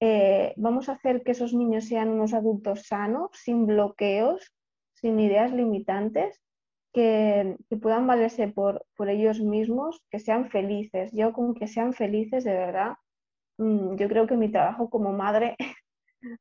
eh, 0.00 0.54
vamos 0.56 0.88
a 0.88 0.94
hacer 0.94 1.22
que 1.22 1.32
esos 1.32 1.54
niños 1.54 1.84
sean 1.84 2.08
unos 2.08 2.34
adultos 2.34 2.82
sanos, 2.88 3.30
sin 3.34 3.66
bloqueos, 3.66 4.52
sin 4.94 5.20
ideas 5.20 5.52
limitantes 5.52 6.42
que, 6.92 7.56
puedan 7.80 8.06
valerse 8.06 8.48
por, 8.48 8.84
por, 8.96 9.08
ellos 9.08 9.40
mismos, 9.40 10.02
que 10.10 10.18
sean 10.18 10.50
felices. 10.50 11.10
Yo 11.12 11.32
con 11.32 11.54
que 11.54 11.66
sean 11.66 11.92
felices, 11.92 12.44
de 12.44 12.52
verdad, 12.52 12.94
mm, 13.58 13.96
yo 13.96 14.08
creo 14.08 14.26
que 14.26 14.36
mi 14.36 14.50
trabajo 14.50 14.90
como 14.90 15.12
madre 15.12 15.56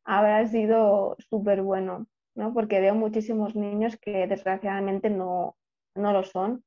habrá 0.03 0.45
sido 0.47 1.15
súper 1.29 1.61
bueno, 1.61 2.07
¿no? 2.35 2.53
Porque 2.53 2.81
veo 2.81 2.95
muchísimos 2.95 3.55
niños 3.55 3.97
que 3.97 4.27
desgraciadamente 4.27 5.09
no, 5.09 5.55
no 5.95 6.13
lo 6.13 6.23
son. 6.23 6.63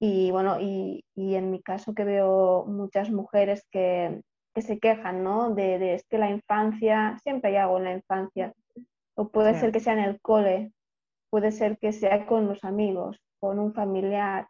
Y 0.00 0.30
bueno, 0.30 0.60
y, 0.60 1.04
y, 1.14 1.34
en 1.36 1.50
mi 1.50 1.62
caso 1.62 1.94
que 1.94 2.04
veo 2.04 2.66
muchas 2.66 3.10
mujeres 3.10 3.66
que, 3.70 4.20
que 4.54 4.62
se 4.62 4.78
quejan, 4.78 5.22
¿no? 5.22 5.54
De, 5.54 5.78
de, 5.78 5.94
es 5.94 6.04
que 6.08 6.18
la 6.18 6.30
infancia, 6.30 7.18
siempre 7.22 7.50
hay 7.50 7.56
algo 7.56 7.78
en 7.78 7.84
la 7.84 7.92
infancia, 7.92 8.52
o 9.14 9.28
puede 9.28 9.54
ser 9.54 9.72
que 9.72 9.80
sea 9.80 9.94
en 9.94 10.00
el 10.00 10.20
cole, 10.20 10.72
puede 11.34 11.50
ser 11.50 11.78
que 11.78 11.90
sea 11.90 12.26
con 12.26 12.46
los 12.46 12.62
amigos, 12.62 13.20
con 13.40 13.58
un 13.58 13.74
familiar, 13.74 14.46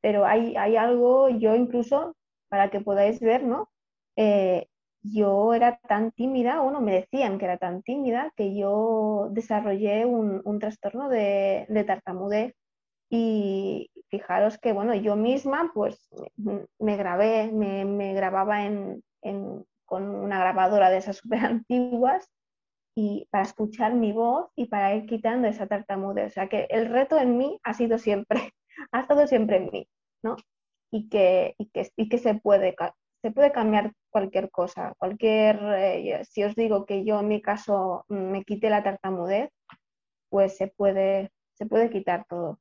pero 0.00 0.26
hay, 0.26 0.56
hay 0.56 0.74
algo, 0.74 1.28
yo 1.28 1.54
incluso, 1.54 2.16
para 2.48 2.70
que 2.70 2.80
podáis 2.80 3.20
ver, 3.20 3.44
¿no? 3.44 3.70
Eh, 4.16 4.66
yo 5.00 5.54
era 5.54 5.78
tan 5.86 6.10
tímida, 6.10 6.60
bueno, 6.60 6.80
me 6.80 6.92
decían 6.92 7.38
que 7.38 7.44
era 7.44 7.56
tan 7.56 7.82
tímida, 7.82 8.32
que 8.34 8.52
yo 8.56 9.28
desarrollé 9.30 10.06
un, 10.06 10.58
trastorno 10.58 11.08
de, 11.08 11.66
de, 11.68 11.84
tartamudez. 11.84 12.52
Y 13.08 13.92
fijaros 14.10 14.58
que, 14.58 14.72
bueno, 14.72 14.92
yo 14.96 15.14
misma, 15.14 15.70
pues 15.72 16.10
me 16.80 16.96
grabé, 16.96 17.52
me, 17.52 18.12
grababa 18.12 18.66
en, 18.66 19.04
con 19.84 20.02
una 20.12 20.40
grabadora 20.40 20.90
de 20.90 20.96
esas 20.96 21.16
súper 21.22 21.44
antiguas 21.44 22.28
y 22.94 23.26
para 23.30 23.44
escuchar 23.44 23.94
mi 23.94 24.12
voz 24.12 24.50
y 24.54 24.66
para 24.66 24.94
ir 24.94 25.06
quitando 25.06 25.48
esa 25.48 25.66
tartamudez. 25.66 26.26
O 26.26 26.34
sea 26.34 26.48
que 26.48 26.66
el 26.70 26.86
reto 26.86 27.18
en 27.18 27.36
mí 27.36 27.58
ha 27.64 27.74
sido 27.74 27.98
siempre, 27.98 28.52
ha 28.92 29.00
estado 29.00 29.26
siempre 29.26 29.56
en 29.56 29.70
mí, 29.70 29.88
¿no? 30.22 30.36
Y 30.92 31.08
que, 31.08 31.54
y 31.58 31.68
que, 31.70 31.90
y 31.96 32.08
que 32.08 32.18
se, 32.18 32.34
puede, 32.34 32.76
se 33.20 33.30
puede 33.32 33.50
cambiar 33.50 33.92
cualquier 34.10 34.50
cosa. 34.50 34.94
Cualquier, 34.98 35.58
eh, 35.76 36.24
si 36.24 36.44
os 36.44 36.54
digo 36.54 36.86
que 36.86 37.04
yo 37.04 37.20
en 37.20 37.28
mi 37.28 37.42
caso 37.42 38.04
me 38.08 38.44
quité 38.44 38.70
la 38.70 38.84
tartamudez, 38.84 39.50
pues 40.30 40.56
se 40.56 40.68
puede, 40.68 41.32
se 41.54 41.66
puede 41.66 41.90
quitar 41.90 42.24
todo, 42.28 42.60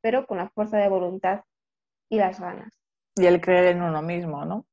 pero 0.00 0.26
con 0.26 0.38
la 0.38 0.48
fuerza 0.50 0.78
de 0.78 0.88
voluntad 0.88 1.42
y 2.10 2.18
las 2.18 2.40
ganas. 2.40 2.80
Y 3.14 3.26
el 3.26 3.40
creer 3.40 3.76
en 3.76 3.82
uno 3.82 4.02
mismo, 4.02 4.44
¿no? 4.44 4.66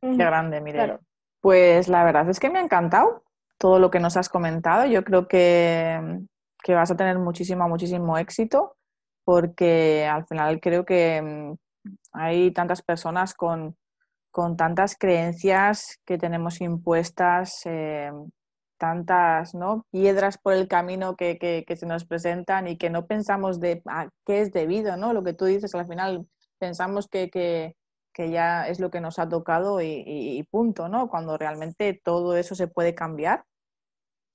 Qué 0.00 0.16
grande, 0.16 0.60
Mireia. 0.60 1.00
Pues 1.40 1.88
la 1.88 2.04
verdad 2.04 2.28
es 2.28 2.38
que 2.38 2.50
me 2.50 2.58
ha 2.58 2.62
encantado 2.62 3.25
todo 3.58 3.78
lo 3.78 3.90
que 3.90 4.00
nos 4.00 4.16
has 4.16 4.28
comentado. 4.28 4.86
Yo 4.86 5.04
creo 5.04 5.28
que, 5.28 6.20
que 6.62 6.74
vas 6.74 6.90
a 6.90 6.96
tener 6.96 7.18
muchísimo, 7.18 7.68
muchísimo 7.68 8.18
éxito 8.18 8.76
porque 9.26 10.06
al 10.06 10.24
final 10.26 10.60
creo 10.60 10.84
que 10.84 11.20
mm, 11.20 11.56
hay 12.12 12.52
tantas 12.52 12.80
personas 12.80 13.34
con, 13.34 13.76
con 14.30 14.56
tantas 14.56 14.96
creencias 14.96 15.98
que 16.06 16.16
tenemos 16.16 16.60
impuestas, 16.60 17.62
eh, 17.64 18.12
tantas 18.78 19.54
¿no? 19.54 19.84
piedras 19.90 20.38
por 20.38 20.52
el 20.52 20.68
camino 20.68 21.16
que, 21.16 21.38
que, 21.38 21.76
se 21.76 21.86
nos 21.86 22.04
presentan 22.04 22.68
y 22.68 22.78
que 22.78 22.88
no 22.88 23.06
pensamos 23.06 23.58
de 23.58 23.82
a 23.86 24.08
qué 24.24 24.42
es 24.42 24.52
debido, 24.52 24.96
¿no? 24.96 25.12
Lo 25.12 25.24
que 25.24 25.32
tú 25.32 25.46
dices, 25.46 25.74
al 25.74 25.88
final 25.88 26.26
pensamos 26.58 27.08
que, 27.08 27.28
que, 27.28 27.74
ya 28.16 28.66
es 28.68 28.80
lo 28.80 28.90
que 28.90 29.00
nos 29.00 29.18
ha 29.18 29.28
tocado 29.28 29.80
y, 29.80 30.02
y, 30.06 30.42
punto, 30.44 30.88
¿no? 30.88 31.08
Cuando 31.08 31.36
realmente 31.36 32.00
todo 32.02 32.36
eso 32.36 32.54
se 32.54 32.68
puede 32.68 32.94
cambiar. 32.94 33.44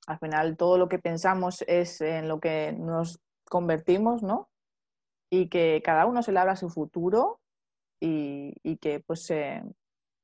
Al 0.07 0.19
final 0.19 0.57
todo 0.57 0.77
lo 0.77 0.87
que 0.87 0.99
pensamos 0.99 1.63
es 1.67 2.01
en 2.01 2.27
lo 2.27 2.39
que 2.39 2.73
nos 2.73 3.19
convertimos, 3.49 4.23
¿no? 4.23 4.49
Y 5.31 5.49
que 5.49 5.81
cada 5.83 6.05
uno 6.05 6.21
se 6.21 6.31
le 6.31 6.39
abra 6.39 6.55
su 6.55 6.69
futuro 6.69 7.39
y, 7.99 8.53
y 8.63 8.77
que 8.77 8.99
pues 8.99 9.29
eh, 9.31 9.63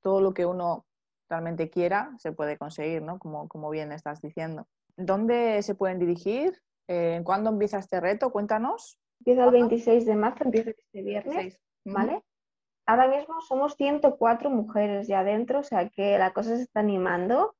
todo 0.02 0.22
lo 0.22 0.34
que 0.34 0.46
uno 0.46 0.86
realmente 1.30 1.70
quiera 1.70 2.16
se 2.20 2.32
puede 2.32 2.58
conseguir, 2.58 3.02
¿no? 3.02 3.20
Como, 3.20 3.48
como 3.48 3.70
bien 3.70 3.92
estás 3.92 4.22
diciendo. 4.22 4.68
¿Dónde 4.96 5.62
se 5.62 5.76
pueden 5.76 6.00
dirigir? 6.00 6.62
Eh, 6.88 7.22
¿Cuándo 7.24 7.50
empieza 7.50 7.80
este 7.80 8.00
reto? 8.00 8.32
Cuéntanos. 8.32 8.98
Empieza 9.20 9.46
el 9.46 9.52
26 9.52 10.06
de 10.06 10.16
marzo, 10.16 10.44
empieza 10.44 10.70
este 10.72 11.02
viernes, 11.02 11.60
¿vale? 11.86 12.24
Ahora 12.88 13.10
mismo 13.10 13.42
somos 13.42 13.76
104 13.76 14.50
mujeres 14.50 15.08
ya 15.10 15.20
adentro, 15.20 15.60
o 15.60 15.64
sea 15.64 15.90
que 15.90 16.18
la 16.18 16.32
cosa 16.32 16.56
se 16.56 16.64
está 16.64 16.80
animando. 16.80 17.56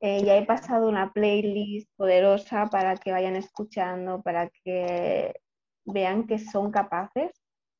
Eh, 0.00 0.24
ya 0.24 0.36
he 0.36 0.44
pasado 0.44 0.88
una 0.88 1.12
playlist 1.12 1.88
poderosa 1.96 2.66
para 2.70 2.96
que 2.96 3.12
vayan 3.12 3.36
escuchando, 3.36 4.20
para 4.22 4.50
que 4.50 5.32
vean 5.84 6.26
que 6.26 6.38
son 6.40 6.72
capaces. 6.72 7.30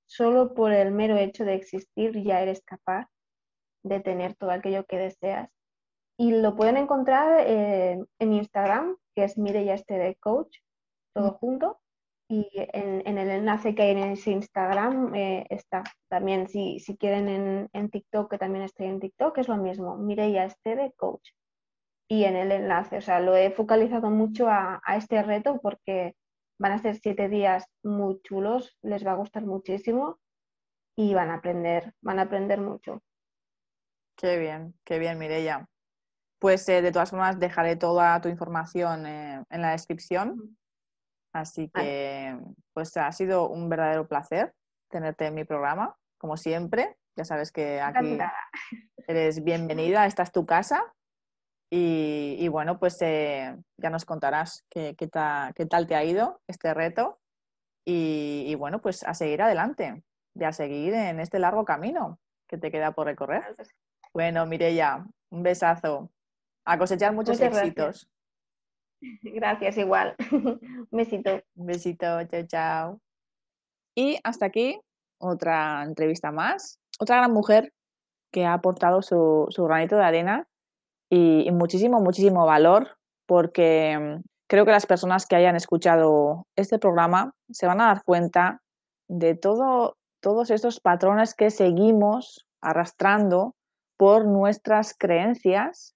Solo 0.06 0.54
por 0.54 0.72
el 0.72 0.92
mero 0.92 1.16
hecho 1.16 1.44
de 1.44 1.54
existir 1.54 2.22
ya 2.22 2.40
eres 2.40 2.62
capaz 2.64 3.08
de 3.82 4.00
tener 4.00 4.34
todo 4.36 4.52
aquello 4.52 4.84
que 4.86 4.98
deseas. 4.98 5.50
Y 6.16 6.30
lo 6.30 6.54
pueden 6.54 6.76
encontrar 6.76 7.44
eh, 7.46 7.98
en 8.20 8.32
Instagram, 8.32 8.96
que 9.16 9.24
es 9.24 9.36
Mireya 9.36 9.74
Estere 9.74 10.14
Coach, 10.20 10.58
todo 11.12 11.32
junto. 11.32 11.80
Y 12.28 12.48
en, 12.54 13.18
el 13.18 13.30
enlace 13.30 13.74
que 13.74 13.82
hay 13.82 13.90
en 13.90 13.98
ese 13.98 14.30
Instagram 14.30 15.14
eh, 15.14 15.46
está. 15.50 15.84
También 16.08 16.48
si, 16.48 16.80
si 16.80 16.96
quieren 16.96 17.28
en, 17.28 17.68
en, 17.72 17.90
TikTok, 17.90 18.30
que 18.30 18.38
también 18.38 18.64
estoy 18.64 18.86
en 18.86 19.00
TikTok, 19.00 19.36
es 19.38 19.48
lo 19.48 19.56
mismo, 19.56 19.96
Mireya 19.96 20.44
Estere 20.44 20.92
Coach. 20.96 21.30
Y 22.08 22.24
en 22.24 22.36
el 22.36 22.52
enlace, 22.52 22.98
o 22.98 23.00
sea, 23.00 23.20
lo 23.20 23.36
he 23.36 23.50
focalizado 23.50 24.10
mucho 24.10 24.48
a, 24.48 24.80
a 24.84 24.96
este 24.96 25.22
reto 25.22 25.60
porque 25.60 26.14
van 26.58 26.72
a 26.72 26.78
ser 26.78 26.96
siete 26.96 27.28
días 27.28 27.66
muy 27.82 28.20
chulos, 28.22 28.76
les 28.82 29.06
va 29.06 29.12
a 29.12 29.16
gustar 29.16 29.44
muchísimo 29.44 30.18
y 30.96 31.14
van 31.14 31.30
a 31.30 31.34
aprender, 31.34 31.92
van 32.00 32.18
a 32.18 32.22
aprender 32.22 32.60
mucho. 32.60 33.02
Qué 34.16 34.38
bien, 34.38 34.74
qué 34.84 34.98
bien, 34.98 35.18
Mireya. 35.18 35.66
Pues 36.38 36.68
eh, 36.68 36.82
de 36.82 36.92
todas 36.92 37.10
formas 37.10 37.38
dejaré 37.38 37.76
toda 37.76 38.20
tu 38.20 38.28
información 38.28 39.06
eh, 39.06 39.42
en 39.50 39.62
la 39.62 39.72
descripción. 39.72 40.56
Así 41.34 41.68
que, 41.68 42.38
pues 42.72 42.96
ha 42.96 43.10
sido 43.10 43.48
un 43.48 43.68
verdadero 43.68 44.06
placer 44.06 44.54
tenerte 44.88 45.26
en 45.26 45.34
mi 45.34 45.44
programa, 45.44 45.96
como 46.16 46.36
siempre. 46.36 46.96
Ya 47.16 47.24
sabes 47.24 47.50
que 47.50 47.80
aquí 47.80 48.18
eres 49.08 49.42
bienvenida, 49.42 50.06
esta 50.06 50.22
es 50.22 50.30
tu 50.30 50.46
casa. 50.46 50.94
Y, 51.70 52.46
bueno, 52.48 52.78
pues 52.78 53.02
eh, 53.02 53.56
ya 53.78 53.90
nos 53.90 54.04
contarás 54.04 54.64
qué, 54.70 54.94
qué, 54.96 55.08
tal 55.08 55.86
te 55.88 55.96
ha 55.96 56.04
ido 56.04 56.40
este 56.46 56.72
reto. 56.72 57.18
Y, 57.84 58.44
y, 58.46 58.54
bueno, 58.54 58.80
pues 58.80 59.02
a 59.02 59.12
seguir 59.12 59.42
adelante, 59.42 60.04
y 60.34 60.44
a 60.44 60.52
seguir 60.52 60.94
en 60.94 61.18
este 61.18 61.40
largo 61.40 61.64
camino 61.64 62.20
que 62.48 62.58
te 62.58 62.70
queda 62.70 62.92
por 62.92 63.06
recorrer. 63.06 63.56
Bueno, 64.12 64.46
Mireya, 64.46 65.04
un 65.30 65.42
besazo. 65.42 66.12
A 66.64 66.78
cosechar 66.78 67.12
muchos 67.12 67.40
éxitos. 67.40 67.74
Gracias. 67.74 68.13
Igual. 69.76 70.14
un 70.32 70.88
besito. 70.90 71.40
Un 71.56 71.66
besito, 71.66 72.24
chao, 72.24 72.46
chao. 72.46 73.00
Y 73.94 74.18
hasta 74.24 74.46
aquí 74.46 74.80
otra 75.18 75.82
entrevista 75.84 76.32
más. 76.32 76.78
Otra 76.98 77.16
gran 77.16 77.32
mujer 77.32 77.72
que 78.32 78.44
ha 78.44 78.52
aportado 78.52 79.02
su, 79.02 79.48
granito 79.56 79.96
de 79.96 80.04
arena 80.04 80.48
y, 81.10 81.50
muchísimo, 81.52 82.00
muchísimo 82.00 82.44
valor 82.46 82.96
porque 83.26 83.96
mm, 83.98 84.22
creo 84.48 84.64
que 84.64 84.72
las 84.72 84.86
personas 84.86 85.26
que 85.26 85.36
hayan 85.36 85.56
escuchado 85.56 86.46
este 86.56 86.78
programa 86.78 87.32
se 87.50 87.66
van 87.66 87.80
a 87.80 87.86
dar 87.86 88.02
cuenta 88.04 88.60
de 89.08 89.34
todo, 89.36 89.96
todos 90.20 90.50
estos 90.50 90.80
patrones 90.80 91.34
que 91.34 91.50
seguimos 91.50 92.46
arrastrando 92.60 93.54
por 93.96 94.26
nuestras 94.26 94.94
creencias 94.96 95.94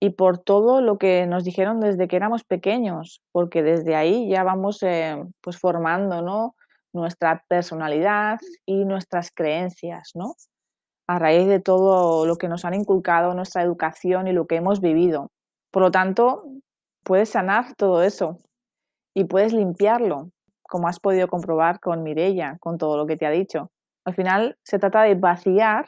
y 0.00 0.10
por 0.10 0.38
todo 0.38 0.80
lo 0.80 0.98
que 0.98 1.26
nos 1.26 1.44
dijeron 1.44 1.80
desde 1.80 2.08
que 2.08 2.16
éramos 2.16 2.44
pequeños, 2.44 3.22
porque 3.32 3.62
desde 3.62 3.96
ahí 3.96 4.28
ya 4.28 4.44
vamos 4.44 4.82
eh, 4.82 5.16
pues 5.40 5.58
formando 5.58 6.22
¿no? 6.22 6.54
nuestra 6.92 7.44
personalidad 7.48 8.38
y 8.64 8.84
nuestras 8.84 9.30
creencias, 9.32 10.12
¿no? 10.14 10.34
a 11.08 11.18
raíz 11.18 11.48
de 11.48 11.58
todo 11.58 12.26
lo 12.26 12.36
que 12.36 12.48
nos 12.48 12.64
han 12.64 12.74
inculcado 12.74 13.34
nuestra 13.34 13.62
educación 13.62 14.28
y 14.28 14.32
lo 14.32 14.46
que 14.46 14.56
hemos 14.56 14.80
vivido. 14.80 15.32
Por 15.72 15.82
lo 15.82 15.90
tanto, 15.90 16.44
puedes 17.02 17.30
sanar 17.30 17.74
todo 17.76 18.02
eso 18.02 18.38
y 19.14 19.24
puedes 19.24 19.54
limpiarlo, 19.54 20.30
como 20.62 20.86
has 20.86 21.00
podido 21.00 21.26
comprobar 21.26 21.80
con 21.80 22.02
Mirella, 22.02 22.58
con 22.60 22.76
todo 22.76 22.98
lo 22.98 23.06
que 23.06 23.16
te 23.16 23.24
ha 23.24 23.30
dicho. 23.30 23.70
Al 24.04 24.14
final 24.14 24.58
se 24.62 24.78
trata 24.78 25.02
de 25.02 25.14
vaciar 25.14 25.86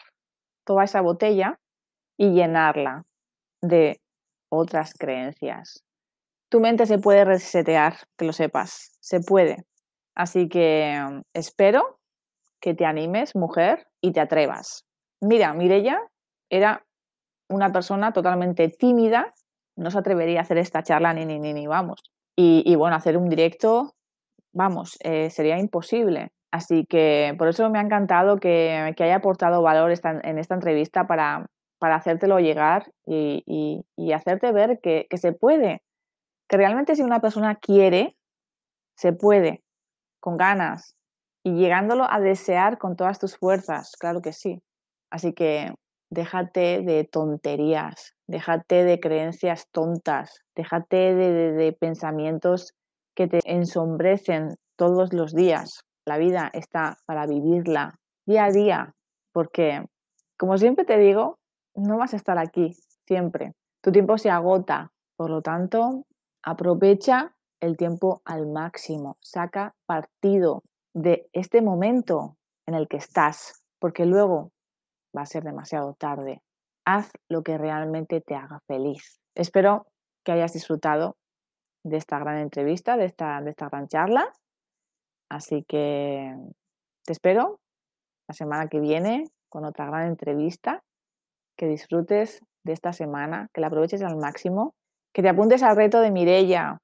toda 0.65 0.85
esa 0.85 1.03
botella 1.03 1.61
y 2.17 2.31
llenarla 2.31 3.05
de 3.63 4.00
otras 4.51 4.93
creencias. 4.95 5.85
Tu 6.51 6.61
mente 6.61 6.87
se 6.87 6.99
puede 6.99 7.25
resetear, 7.25 7.97
que 8.19 8.27
lo 8.27 8.33
sepas, 8.33 8.97
se 9.01 9.21
puede. 9.21 9.65
Así 10.15 10.49
que 10.49 11.01
mm, 11.01 11.21
espero 11.33 11.99
que 12.61 12.75
te 12.75 12.85
animes, 12.85 13.35
mujer, 13.35 13.87
y 14.03 14.13
te 14.13 14.21
atrevas. 14.21 14.85
Mira, 15.21 15.55
Mirella 15.55 15.99
era 16.51 16.85
una 17.49 17.73
persona 17.73 18.13
totalmente 18.13 18.69
tímida, 18.69 19.33
no 19.77 19.91
se 19.91 19.99
atrevería 19.99 20.41
a 20.41 20.43
hacer 20.43 20.59
esta 20.59 20.83
charla 20.83 21.13
ni, 21.15 21.25
ni, 21.25 21.39
ni, 21.39 21.53
ni 21.53 21.67
vamos. 21.67 22.03
Y, 22.37 22.75
bueno, 22.75 22.97
hacer 22.97 23.19
un 23.19 23.29
directo, 23.29 23.93
vamos, 24.55 24.97
eh, 25.05 25.29
sería 25.29 25.59
imposible. 25.59 26.33
Así 26.51 26.87
que 26.87 27.35
por 27.37 27.49
eso 27.49 27.69
me 27.69 27.79
ha 27.79 27.83
encantado 27.83 28.39
que, 28.39 28.95
haya 28.99 29.17
aportado 29.17 29.61
valor 29.61 29.93
en 30.03 30.39
esta 30.39 30.55
entrevista 30.55 31.07
para, 31.07 31.47
hacértelo 31.81 32.39
llegar 32.39 32.93
y, 33.07 33.85
hacerte 34.15 34.53
ver 34.53 34.81
que, 34.81 35.07
se 35.17 35.33
puede, 35.33 35.83
que 36.49 36.57
realmente 36.57 36.95
si 36.95 37.03
una 37.03 37.21
persona 37.21 37.57
quiere, 37.57 38.17
se 38.97 39.13
puede, 39.13 39.63
con 40.21 40.37
ganas 40.37 40.95
y 41.43 41.55
llegándolo 41.55 42.07
a 42.11 42.21
desear 42.21 42.79
con 42.79 42.97
todas 42.97 43.19
tus 43.19 43.37
fuerzas, 43.37 43.93
claro 43.99 44.21
que 44.21 44.33
sí. 44.33 44.61
Así 45.11 45.33
que 45.33 45.73
déjate 46.11 46.83
de 46.83 47.05
tonterías, 47.05 48.15
déjate 48.27 48.85
de 48.85 49.01
creencias 49.01 49.67
tontas, 49.73 50.41
déjate 50.55 51.15
de 51.15 51.73
pensamientos 51.73 52.75
que 53.15 53.27
te 53.27 53.41
ensombrecen 53.45 54.57
todos 54.77 55.13
los 55.13 55.35
días 55.35 55.85
la 56.07 56.19
vida 56.19 56.51
está 56.53 56.99
para 57.07 57.27
vivirla 57.27 57.99
día 58.27 58.47
a 58.47 58.51
día, 58.51 58.95
porque, 59.33 59.85
como 60.37 60.59
siempre 60.59 60.85
te 60.85 60.99
digo, 60.99 61.39
no 61.75 61.99
vas 61.99 62.13
a 62.15 62.17
estar 62.17 62.39
aquí 62.39 62.77
siempre. 63.07 63.55
Tu 63.83 63.93
tiempo 63.93 64.19
se 64.19 64.31
agota, 64.31 64.93
por 65.17 65.31
lo 65.31 65.43
tanto, 65.43 66.07
aprovecha 66.43 67.35
el 67.61 67.77
tiempo 67.77 68.23
al 68.25 68.47
máximo, 68.47 69.17
saca 69.21 69.75
partido 69.87 70.63
de 70.95 71.29
este 71.33 71.63
momento 71.63 72.37
en 72.67 72.75
el 72.75 72.89
que 72.89 72.97
estás, 72.97 73.65
porque 73.79 74.07
luego 74.07 74.51
va 75.17 75.23
a 75.23 75.27
ser 75.27 75.45
demasiado 75.45 75.95
tarde. 75.95 76.43
Haz 76.85 77.11
lo 77.29 77.43
que 77.43 77.59
realmente 77.59 78.21
te 78.21 78.35
haga 78.35 78.61
feliz. 78.67 79.21
Espero 79.35 79.87
que 80.25 80.33
hayas 80.33 80.53
disfrutado 80.53 81.17
de 81.85 81.97
esta 81.97 82.19
gran 82.19 82.39
entrevista, 82.39 82.97
de 82.97 83.05
esta, 83.05 83.41
de 83.41 83.51
esta 83.51 83.69
gran 83.69 83.89
charla 83.89 84.33
Así 85.31 85.63
que 85.63 86.37
te 87.05 87.13
espero 87.13 87.61
la 88.29 88.35
semana 88.35 88.69
que 88.69 88.81
viene 88.81 89.25
con 89.49 89.65
otra 89.65 89.87
gran 89.87 90.09
entrevista. 90.09 90.83
Que 91.61 91.67
disfrutes 91.67 92.41
de 92.65 92.73
esta 92.73 92.95
semana, 92.95 93.49
que 93.53 93.61
la 93.61 93.67
aproveches 93.67 94.01
al 94.01 94.17
máximo, 94.17 94.73
que 95.13 95.21
te 95.21 95.29
apuntes 95.29 95.63
al 95.63 95.77
reto 95.77 96.01
de 96.01 96.11
Mirella, 96.11 96.79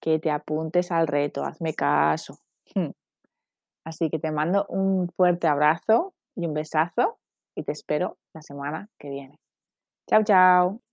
que 0.00 0.18
te 0.18 0.32
apuntes 0.32 0.90
al 0.90 1.06
reto, 1.06 1.44
hazme 1.44 1.74
caso. 1.74 2.40
Así 3.84 4.10
que 4.10 4.18
te 4.18 4.32
mando 4.32 4.66
un 4.68 5.08
fuerte 5.16 5.46
abrazo 5.46 6.12
y 6.34 6.46
un 6.46 6.54
besazo 6.54 7.18
y 7.56 7.62
te 7.62 7.70
espero 7.70 8.16
la 8.34 8.42
semana 8.42 8.88
que 8.98 9.10
viene. 9.10 9.38
Chao, 10.08 10.24
chao. 10.24 10.89